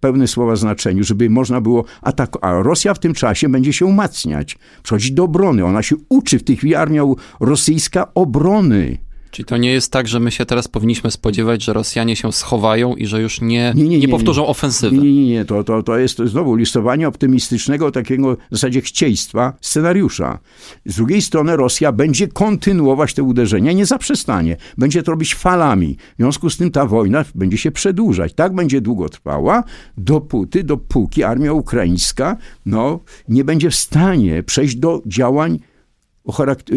pełne 0.00 0.26
słowa 0.26 0.56
znaczeniu, 0.56 1.04
żeby 1.04 1.30
można 1.30 1.60
było 1.60 1.84
atakować. 2.02 2.44
A 2.44 2.62
Rosja 2.62 2.94
w 2.94 2.98
tym 2.98 3.14
czasie 3.14 3.48
będzie 3.48 3.72
się 3.72 3.86
umacniać, 3.86 4.58
przechodzić 4.82 5.12
do 5.12 5.24
obrony. 5.24 5.64
Ona 5.64 5.82
się 5.82 5.96
uczy 6.08 6.38
w 6.38 6.44
tej 6.44 6.56
chwili 6.56 6.74
armia 6.74 7.02
rosyjska 7.40 8.14
obrony. 8.14 8.98
Czyli 9.30 9.46
to 9.46 9.56
nie 9.56 9.72
jest 9.72 9.92
tak, 9.92 10.08
że 10.08 10.20
my 10.20 10.30
się 10.30 10.46
teraz 10.46 10.68
powinniśmy 10.68 11.10
spodziewać, 11.10 11.64
że 11.64 11.72
Rosjanie 11.72 12.16
się 12.16 12.32
schowają 12.32 12.94
i 12.94 13.06
że 13.06 13.22
już 13.22 13.40
nie, 13.40 13.72
nie, 13.76 13.88
nie, 13.88 13.98
nie 13.98 14.08
powtórzą 14.08 14.46
ofensywy. 14.46 14.96
Nie, 14.96 15.12
nie, 15.12 15.26
nie. 15.26 15.44
To, 15.44 15.64
to, 15.64 15.82
to 15.82 15.98
jest 15.98 16.18
znowu 16.18 16.54
listowanie 16.54 17.08
optymistycznego, 17.08 17.90
takiego 17.90 18.36
w 18.36 18.38
zasadzie 18.50 18.80
chcieństwa 18.80 19.52
scenariusza. 19.60 20.38
Z 20.86 20.96
drugiej 20.96 21.22
strony 21.22 21.56
Rosja 21.56 21.92
będzie 21.92 22.28
kontynuować 22.28 23.14
te 23.14 23.22
uderzenia, 23.22 23.72
nie 23.72 23.86
zaprzestanie. 23.86 24.56
Będzie 24.78 25.02
to 25.02 25.10
robić 25.10 25.34
falami. 25.34 25.96
W 26.14 26.16
związku 26.16 26.50
z 26.50 26.56
tym 26.56 26.70
ta 26.70 26.86
wojna 26.86 27.24
będzie 27.34 27.58
się 27.58 27.70
przedłużać. 27.70 28.34
Tak 28.34 28.54
będzie 28.54 28.80
długo 28.80 29.08
trwała, 29.08 29.64
dopóty, 29.98 30.64
dopóki 30.64 31.22
armia 31.22 31.52
ukraińska 31.52 32.36
no, 32.66 33.00
nie 33.28 33.44
będzie 33.44 33.70
w 33.70 33.74
stanie 33.74 34.42
przejść 34.42 34.76
do 34.76 35.02
działań 35.06 35.58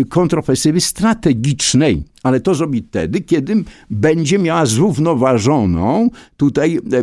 kontrofensywy 0.10 0.82
strategicznej, 0.82 2.04
ale 2.24 2.40
to 2.40 2.56
zrobi 2.56 2.84
wtedy, 2.90 3.22
kiedy 3.22 3.64
będzie 3.90 4.40
miała 4.40 4.66
zrównoważoną 4.66 6.10
tutaj, 6.38 6.80
e, 6.94 6.98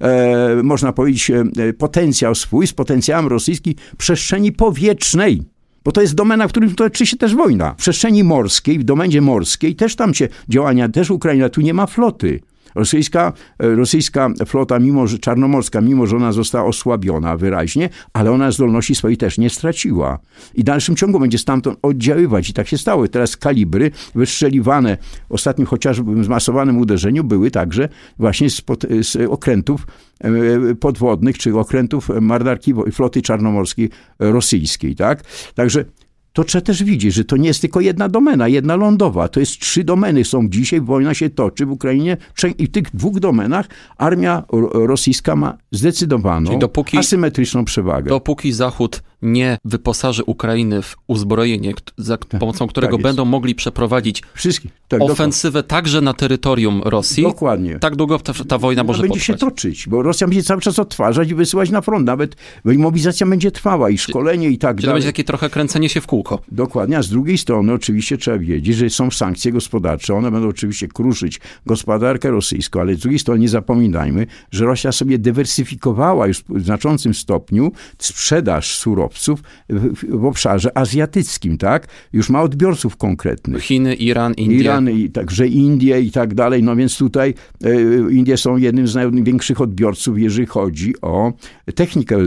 e, 0.00 0.58
e 0.58 0.62
można 0.62 0.92
powiedzieć, 0.92 1.30
e, 1.30 1.72
potencjał 1.72 2.34
swój 2.34 2.66
z 2.66 2.72
potencjałem 2.72 3.26
rosyjskim 3.26 3.74
przestrzeni 3.98 4.52
powietrznej. 4.52 5.42
Bo 5.84 5.92
to 5.92 6.00
jest 6.00 6.14
domena, 6.14 6.48
w 6.48 6.50
którym 6.50 6.74
toczy 6.74 7.06
się 7.06 7.16
też 7.16 7.34
wojna. 7.34 7.74
W 7.74 7.76
przestrzeni 7.76 8.24
morskiej, 8.24 8.78
w 8.78 8.84
domenie 8.84 9.20
morskiej 9.20 9.76
też 9.76 9.96
tam 9.96 10.14
się 10.14 10.28
działania, 10.48 10.88
też 10.88 11.10
Ukraina, 11.10 11.48
tu 11.48 11.60
nie 11.60 11.74
ma 11.74 11.86
floty. 11.86 12.40
Rosyjska, 12.74 13.32
e, 13.58 13.74
rosyjska 13.74 14.30
flota, 14.46 14.78
mimo 14.78 15.06
że 15.06 15.18
czarnomorska, 15.18 15.80
mimo 15.80 16.06
że 16.06 16.16
ona 16.16 16.32
została 16.32 16.64
osłabiona 16.64 17.36
wyraźnie, 17.36 17.88
ale 18.12 18.30
ona 18.32 18.50
zdolności 18.50 18.94
swojej 18.94 19.16
też 19.16 19.38
nie 19.38 19.50
straciła. 19.50 20.18
I 20.54 20.60
w 20.60 20.64
dalszym 20.64 20.96
ciągu 20.96 21.20
będzie 21.20 21.38
stamtąd 21.38 21.78
oddziaływać. 21.82 22.50
I 22.50 22.52
tak 22.52 22.68
się 22.68 22.78
stało. 22.78 23.08
Teraz 23.08 23.36
kalibry 23.36 23.90
wystrzeliwane 24.14 24.98
w 25.28 25.32
ostatnim 25.32 25.66
chociażby 25.66 26.24
zmasowanym 26.24 26.78
uderzeniu 26.78 27.24
były 27.24 27.50
także 27.50 27.88
właśnie 28.18 28.50
z, 28.50 28.60
pod, 28.60 28.84
z 29.02 29.16
okrętów 29.30 29.86
e, 30.20 30.30
podwodnych, 30.74 31.38
czy 31.38 31.58
okrętów 31.58 32.08
marynarki 32.20 32.74
floty 32.92 33.22
czarnomorskiej 33.22 33.90
rosyjskiej, 34.18 34.96
tak? 34.96 35.24
Także 35.54 35.84
to 36.32 36.44
trzeba 36.44 36.62
też 36.62 36.84
widzieć, 36.84 37.14
że 37.14 37.24
to 37.24 37.36
nie 37.36 37.48
jest 37.48 37.60
tylko 37.60 37.80
jedna 37.80 38.08
domena, 38.08 38.48
jedna 38.48 38.76
lądowa. 38.76 39.28
To 39.28 39.40
jest 39.40 39.58
trzy 39.58 39.84
domeny. 39.84 40.24
Są 40.24 40.48
dzisiaj, 40.48 40.80
wojna 40.80 41.14
się 41.14 41.30
toczy 41.30 41.66
w 41.66 41.70
Ukrainie 41.70 42.16
i 42.58 42.66
w 42.66 42.70
tych 42.70 42.84
dwóch 42.94 43.20
domenach 43.20 43.66
armia 43.98 44.42
rosyjska 44.72 45.36
ma 45.36 45.58
zdecydowaną 45.72 46.58
dopóki, 46.58 46.98
asymetryczną 46.98 47.64
przewagę. 47.64 48.08
Dopóki 48.08 48.52
Zachód 48.52 49.02
nie 49.22 49.58
wyposaży 49.64 50.24
Ukrainy 50.24 50.82
w 50.82 50.96
uzbrojenie, 51.06 51.74
za 51.98 52.18
pomocą 52.18 52.66
którego 52.66 52.96
tak 52.96 53.02
będą 53.02 53.24
mogli 53.24 53.54
przeprowadzić. 53.54 54.22
Tak, 54.88 55.02
ofensywę 55.02 55.62
także 55.62 56.00
na 56.00 56.14
terytorium 56.14 56.82
Rosji, 56.84 57.22
Dokładnie. 57.22 57.78
tak 57.78 57.96
długo 57.96 58.18
ta, 58.18 58.32
ta 58.48 58.58
wojna 58.58 58.84
może 58.84 59.02
będzie 59.02 59.20
się 59.20 59.32
potrwać. 59.32 59.54
toczyć, 59.54 59.88
bo 59.88 60.02
Rosja 60.02 60.26
będzie 60.26 60.42
cały 60.42 60.60
czas 60.60 60.78
odtwarzać 60.78 61.30
i 61.30 61.34
wysyłać 61.34 61.70
na 61.70 61.80
front. 61.80 62.06
Nawet 62.06 62.36
mobilizacja 62.64 63.26
będzie 63.26 63.50
trwała 63.50 63.90
i 63.90 63.98
szkolenie 63.98 64.48
i 64.48 64.58
tak 64.58 64.76
Czyli 64.76 64.82
to 64.82 64.86
dalej. 64.86 65.00
będzie 65.00 65.08
takie 65.08 65.24
trochę 65.24 65.50
kręcenie 65.50 65.88
się 65.88 66.00
w 66.00 66.06
kółko. 66.06 66.38
Dokładnie, 66.48 66.98
a 66.98 67.02
z 67.02 67.08
drugiej 67.08 67.38
strony 67.38 67.72
oczywiście 67.72 68.18
trzeba 68.18 68.38
wiedzieć, 68.38 68.76
że 68.76 68.90
są 68.90 69.10
sankcje 69.10 69.52
gospodarcze, 69.52 70.14
one 70.14 70.30
będą 70.30 70.48
oczywiście 70.48 70.88
kruszyć 70.88 71.40
gospodarkę 71.66 72.30
rosyjską, 72.30 72.80
ale 72.80 72.94
z 72.94 72.98
drugiej 72.98 73.18
strony 73.18 73.40
nie 73.40 73.48
zapominajmy, 73.48 74.26
że 74.50 74.64
Rosja 74.64 74.92
sobie 74.92 75.18
dywersyfikowała 75.18 76.26
już 76.26 76.38
w 76.48 76.64
znaczącym 76.64 77.14
stopniu 77.14 77.72
sprzedaż 77.98 78.74
surowców 78.74 79.11
w, 79.68 80.20
w 80.20 80.24
obszarze 80.24 80.78
azjatyckim, 80.78 81.58
tak? 81.58 81.88
Już 82.12 82.30
ma 82.30 82.42
odbiorców 82.42 82.96
konkretnych. 82.96 83.62
Chiny, 83.62 83.94
Iran, 83.94 84.34
Indie. 84.34 84.60
Iran 84.60 84.90
i 84.90 85.10
także 85.10 85.48
Indie 85.48 86.00
i 86.00 86.10
tak 86.10 86.34
dalej. 86.34 86.62
No 86.62 86.76
więc 86.76 86.98
tutaj 86.98 87.34
e, 87.64 88.12
Indie 88.12 88.36
są 88.36 88.56
jednym 88.56 88.86
z 88.86 88.94
największych 88.94 89.60
odbiorców, 89.60 90.18
jeżeli 90.18 90.46
chodzi 90.46 90.94
o 91.02 91.32
technikę, 91.74 92.16
e, 92.16 92.24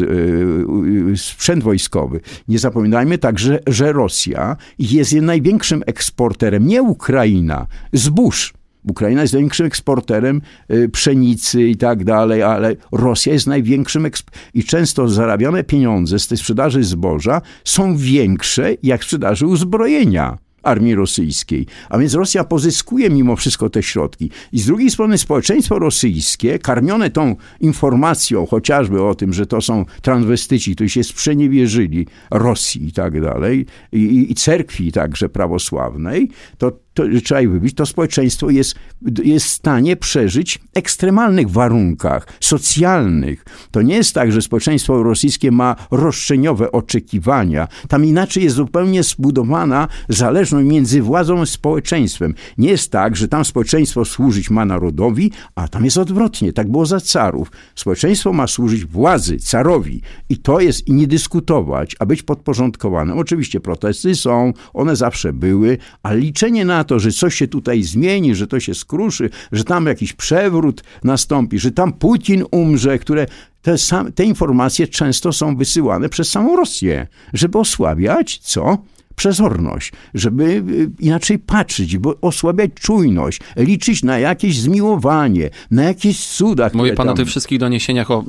sprzęt 1.15 1.63
wojskowy. 1.63 2.19
Nie 2.47 2.59
zapominajmy 2.59 3.17
także, 3.17 3.59
że 3.67 3.93
Rosja 3.93 4.57
jest 4.79 5.13
największym 5.13 5.83
eksporterem, 5.85 6.67
nie 6.67 6.83
Ukraina, 6.83 7.67
zbóż. 7.93 8.53
Ukraina 8.89 9.21
jest 9.21 9.33
największym 9.33 9.65
eksporterem 9.65 10.41
y, 10.71 10.89
pszenicy 10.89 11.63
i 11.63 11.75
tak 11.75 12.03
dalej, 12.03 12.43
ale 12.43 12.75
Rosja 12.91 13.33
jest 13.33 13.47
największym 13.47 14.09
i 14.53 14.63
często 14.63 15.07
zarabiane 15.07 15.63
pieniądze 15.63 16.19
z 16.19 16.27
tej 16.27 16.37
sprzedaży 16.37 16.83
zboża 16.83 17.41
są 17.63 17.97
większe 17.97 18.73
jak 18.83 19.03
sprzedaży 19.03 19.45
uzbrojenia 19.45 20.37
armii 20.65 20.95
rosyjskiej. 20.95 21.65
A 21.89 21.97
więc 21.97 22.13
Rosja 22.13 22.43
pozyskuje 22.43 23.09
mimo 23.09 23.35
wszystko 23.35 23.69
te 23.69 23.83
środki. 23.83 24.29
I 24.51 24.59
z 24.59 24.65
drugiej 24.65 24.91
strony 24.91 25.17
społeczeństwo 25.17 25.79
rosyjskie, 25.79 26.59
karmione 26.59 27.09
tą 27.09 27.35
informacją 27.59 28.45
chociażby 28.45 29.03
o 29.03 29.15
tym, 29.15 29.33
że 29.33 29.45
to 29.45 29.61
są 29.61 29.85
transwestyci, 30.01 30.75
którzy 30.75 30.89
się 30.89 31.03
sprzeniewierzyli 31.03 32.07
Rosji 32.31 32.87
i 32.87 32.91
tak 32.91 33.21
dalej, 33.21 33.65
i, 33.91 34.31
i 34.31 34.35
cerkwi 34.35 34.91
także 34.91 35.29
prawosławnej, 35.29 36.29
to 36.57 36.84
to 36.95 37.03
trzeba 37.23 37.41
ich 37.41 37.51
wybić, 37.51 37.75
to 37.75 37.85
społeczeństwo 37.85 38.49
jest, 38.49 38.75
jest 39.23 39.45
w 39.45 39.49
stanie 39.49 39.95
przeżyć 39.95 40.57
w 40.57 40.77
ekstremalnych 40.77 41.49
warunkach 41.49 42.27
socjalnych. 42.39 43.45
To 43.71 43.81
nie 43.81 43.95
jest 43.95 44.13
tak, 44.13 44.31
że 44.31 44.41
społeczeństwo 44.41 45.03
rosyjskie 45.03 45.51
ma 45.51 45.75
roszczeniowe 45.91 46.71
oczekiwania. 46.71 47.67
Tam 47.87 48.05
inaczej 48.05 48.43
jest 48.43 48.55
zupełnie 48.55 49.03
zbudowana 49.03 49.87
zależność 50.09 50.67
między 50.67 51.01
władzą 51.01 51.41
a 51.41 51.45
społeczeństwem. 51.45 52.33
Nie 52.57 52.69
jest 52.69 52.91
tak, 52.91 53.15
że 53.15 53.27
tam 53.27 53.45
społeczeństwo 53.45 54.05
służyć 54.05 54.49
ma 54.49 54.65
narodowi, 54.65 55.31
a 55.55 55.67
tam 55.67 55.85
jest 55.85 55.97
odwrotnie. 55.97 56.53
Tak 56.53 56.71
było 56.71 56.85
za 56.85 56.99
carów. 56.99 57.51
Społeczeństwo 57.75 58.33
ma 58.33 58.47
służyć 58.47 58.85
władzy, 58.85 59.37
carowi. 59.37 60.01
I 60.29 60.37
to 60.37 60.59
jest 60.59 60.87
i 60.87 60.93
nie 60.93 61.07
dyskutować, 61.07 61.95
a 61.99 62.05
być 62.05 62.23
podporządkowanym. 62.23 63.17
Oczywiście 63.17 63.59
protesty 63.59 64.15
są, 64.15 64.53
one 64.73 64.95
zawsze 64.95 65.33
były, 65.33 65.77
ale 66.03 66.17
liczenie 66.17 66.65
na 66.65 66.84
to, 66.85 66.99
że 66.99 67.11
coś 67.11 67.35
się 67.35 67.47
tutaj 67.47 67.83
zmieni, 67.83 68.35
że 68.35 68.47
to 68.47 68.59
się 68.59 68.73
skruszy, 68.73 69.29
że 69.51 69.63
tam 69.63 69.85
jakiś 69.85 70.13
przewrót 70.13 70.83
nastąpi, 71.03 71.59
że 71.59 71.71
tam 71.71 71.93
Putin 71.93 72.43
umrze, 72.51 72.99
które 72.99 73.27
te, 73.61 73.75
te 74.15 74.23
informacje 74.23 74.87
często 74.87 75.33
są 75.33 75.55
wysyłane 75.55 76.09
przez 76.09 76.29
samą 76.29 76.55
Rosję, 76.55 77.07
żeby 77.33 77.59
osłabiać 77.59 78.37
co? 78.37 78.77
Przezorność, 79.15 79.91
żeby 80.13 80.43
y, 80.43 80.89
inaczej 80.99 81.39
patrzeć, 81.39 81.97
bo 81.97 82.15
osłabiać 82.21 82.71
czujność, 82.73 83.39
liczyć 83.57 84.03
na 84.03 84.19
jakieś 84.19 84.59
zmiłowanie, 84.59 85.49
na 85.71 85.83
jakieś 85.83 86.27
cuda. 86.27 86.69
Mówi 86.73 86.93
pan 86.93 87.07
o 87.07 87.09
tam- 87.09 87.17
tych 87.17 87.27
wszystkich 87.27 87.59
doniesieniach 87.59 88.11
o 88.11 88.23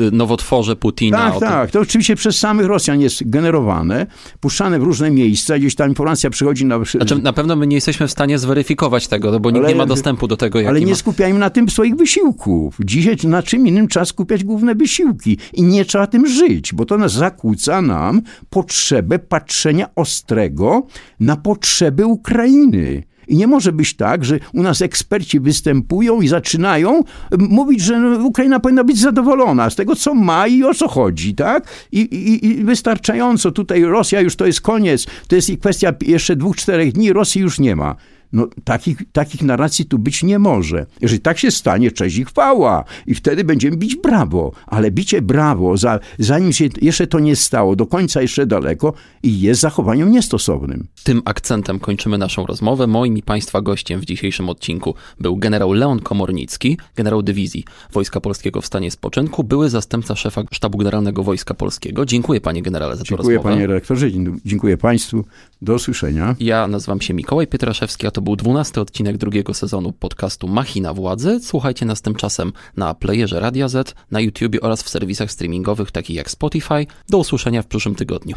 y, 0.00 0.10
nowotworze 0.12 0.76
Putina. 0.76 1.18
Tak, 1.18 1.36
o 1.36 1.40
tym. 1.40 1.48
tak. 1.48 1.70
To 1.70 1.80
oczywiście 1.80 2.16
przez 2.16 2.38
samych 2.38 2.66
Rosjan 2.66 3.00
jest 3.00 3.30
generowane, 3.30 4.06
puszczane 4.40 4.78
w 4.78 4.82
różne 4.82 5.10
miejsca, 5.10 5.58
gdzieś 5.58 5.74
ta 5.74 5.86
informacja 5.86 6.30
przychodzi 6.30 6.64
na... 6.64 6.78
Znaczy, 6.84 7.18
na 7.18 7.32
pewno 7.32 7.56
my 7.56 7.66
nie 7.66 7.74
jesteśmy 7.74 8.08
w 8.08 8.10
stanie 8.10 8.38
zweryfikować 8.38 9.08
tego, 9.08 9.30
no 9.30 9.40
bo 9.40 9.50
nikt 9.50 9.64
Ale- 9.64 9.68
nie 9.72 9.78
ma 9.78 9.86
dostępu 9.86 10.28
do 10.28 10.36
tego, 10.36 10.58
Ale 10.68 10.80
nie 10.80 10.86
ma... 10.86 10.94
skupiajmy 10.94 11.38
na 11.38 11.50
tym 11.50 11.68
swoich 11.68 11.96
wysiłków. 11.96 12.76
Dzisiaj 12.84 13.16
na 13.24 13.42
czym 13.42 13.66
innym 13.66 13.88
trzeba 13.88 14.06
skupiać 14.06 14.44
główne 14.44 14.74
wysiłki. 14.74 15.38
I 15.52 15.62
nie 15.62 15.84
trzeba 15.84 16.06
tym 16.06 16.26
żyć, 16.26 16.74
bo 16.74 16.84
to 16.84 16.98
nas 16.98 17.12
zakłóca 17.12 17.82
nam 17.82 18.22
potrzebę 18.50 19.18
patrzenia 19.18 19.86
ostrego 20.18 20.86
na 21.20 21.36
potrzeby 21.36 22.06
Ukrainy. 22.06 23.02
I 23.28 23.36
nie 23.36 23.46
może 23.46 23.72
być 23.72 23.96
tak, 23.96 24.24
że 24.24 24.38
u 24.54 24.62
nas 24.62 24.82
eksperci 24.82 25.40
występują 25.40 26.20
i 26.20 26.28
zaczynają 26.28 27.02
mówić, 27.38 27.80
że 27.80 28.18
Ukraina 28.24 28.60
powinna 28.60 28.84
być 28.84 28.98
zadowolona 28.98 29.70
z 29.70 29.76
tego, 29.76 29.96
co 29.96 30.14
ma 30.14 30.46
i 30.46 30.64
o 30.64 30.74
co 30.74 30.88
chodzi, 30.88 31.34
tak? 31.34 31.68
I, 31.92 32.00
i, 32.00 32.46
i 32.46 32.64
wystarczająco 32.64 33.50
tutaj 33.50 33.84
Rosja 33.84 34.20
już 34.20 34.36
to 34.36 34.46
jest 34.46 34.60
koniec, 34.60 35.06
to 35.28 35.36
jest 35.36 35.50
kwestia 35.60 35.92
jeszcze 36.06 36.36
dwóch, 36.36 36.56
czterech 36.56 36.92
dni, 36.92 37.12
Rosji 37.12 37.40
już 37.40 37.58
nie 37.58 37.76
ma. 37.76 37.96
No, 38.32 38.48
takich, 38.64 38.98
takich 39.12 39.42
narracji 39.42 39.84
tu 39.84 39.98
być 39.98 40.22
nie 40.22 40.38
może. 40.38 40.86
Jeżeli 41.00 41.20
tak 41.20 41.38
się 41.38 41.50
stanie, 41.50 41.90
cześć 41.90 42.16
i 42.16 42.24
chwała. 42.24 42.84
I 43.06 43.14
wtedy 43.14 43.44
będziemy 43.44 43.76
bić 43.76 43.96
brawo. 43.96 44.52
Ale 44.66 44.90
bicie 44.90 45.22
brawo, 45.22 45.76
za, 45.76 45.98
zanim 46.18 46.52
się 46.52 46.68
jeszcze 46.82 47.06
to 47.06 47.18
nie 47.18 47.36
stało, 47.36 47.76
do 47.76 47.86
końca 47.86 48.22
jeszcze 48.22 48.46
daleko 48.46 48.92
i 49.22 49.40
jest 49.40 49.60
zachowaniem 49.60 50.10
niestosownym. 50.10 50.86
Tym 51.04 51.22
akcentem 51.24 51.80
kończymy 51.80 52.18
naszą 52.18 52.46
rozmowę. 52.46 52.86
Moim 52.86 53.18
i 53.18 53.22
Państwa 53.22 53.60
gościem 53.60 54.00
w 54.00 54.04
dzisiejszym 54.04 54.48
odcinku 54.48 54.94
był 55.20 55.36
generał 55.36 55.72
Leon 55.72 56.00
Komornicki, 56.00 56.78
generał 56.96 57.22
dywizji 57.22 57.64
Wojska 57.92 58.20
Polskiego 58.20 58.60
w 58.60 58.66
stanie 58.66 58.90
spoczynku, 58.90 59.44
były 59.44 59.70
zastępca 59.70 60.16
szefa 60.16 60.42
Sztabu 60.52 60.78
Generalnego 60.78 61.22
Wojska 61.22 61.54
Polskiego. 61.54 62.06
Dziękuję 62.06 62.40
panie 62.40 62.62
generale 62.62 62.96
za 62.96 63.02
tę 63.02 63.08
Dziękuję 63.08 63.36
rozmowę. 63.36 63.54
panie 63.54 63.66
redaktorze, 63.66 64.10
dziękuję 64.44 64.76
państwu. 64.76 65.24
Do 65.62 65.74
usłyszenia. 65.74 66.36
Ja 66.40 66.68
nazywam 66.68 67.00
się 67.00 67.14
Mikołaj 67.14 67.46
Pietraszewski, 67.46 68.06
a 68.06 68.10
to 68.18 68.22
był 68.22 68.36
dwunasty 68.36 68.80
odcinek 68.80 69.16
drugiego 69.16 69.54
sezonu 69.54 69.92
podcastu 69.92 70.48
Machina 70.48 70.94
Władzy. 70.94 71.40
Słuchajcie 71.42 71.86
nas 71.86 72.02
tymczasem 72.02 72.52
na 72.76 72.94
playerze 72.94 73.40
Radia 73.40 73.68
Z, 73.68 73.94
na 74.10 74.20
YouTubie 74.20 74.60
oraz 74.60 74.82
w 74.82 74.88
serwisach 74.88 75.30
streamingowych 75.30 75.90
takich 75.90 76.16
jak 76.16 76.30
Spotify. 76.30 76.86
Do 77.08 77.18
usłyszenia 77.18 77.62
w 77.62 77.66
przyszłym 77.66 77.94
tygodniu. 77.94 78.36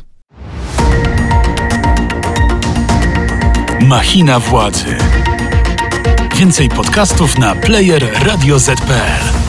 Machina 3.82 4.40
władzy. 4.40 4.96
Więcej 6.36 6.70
podcastów 6.70 7.40
na 7.40 7.56
player 7.56 8.08
radioz.pl. 8.26 9.41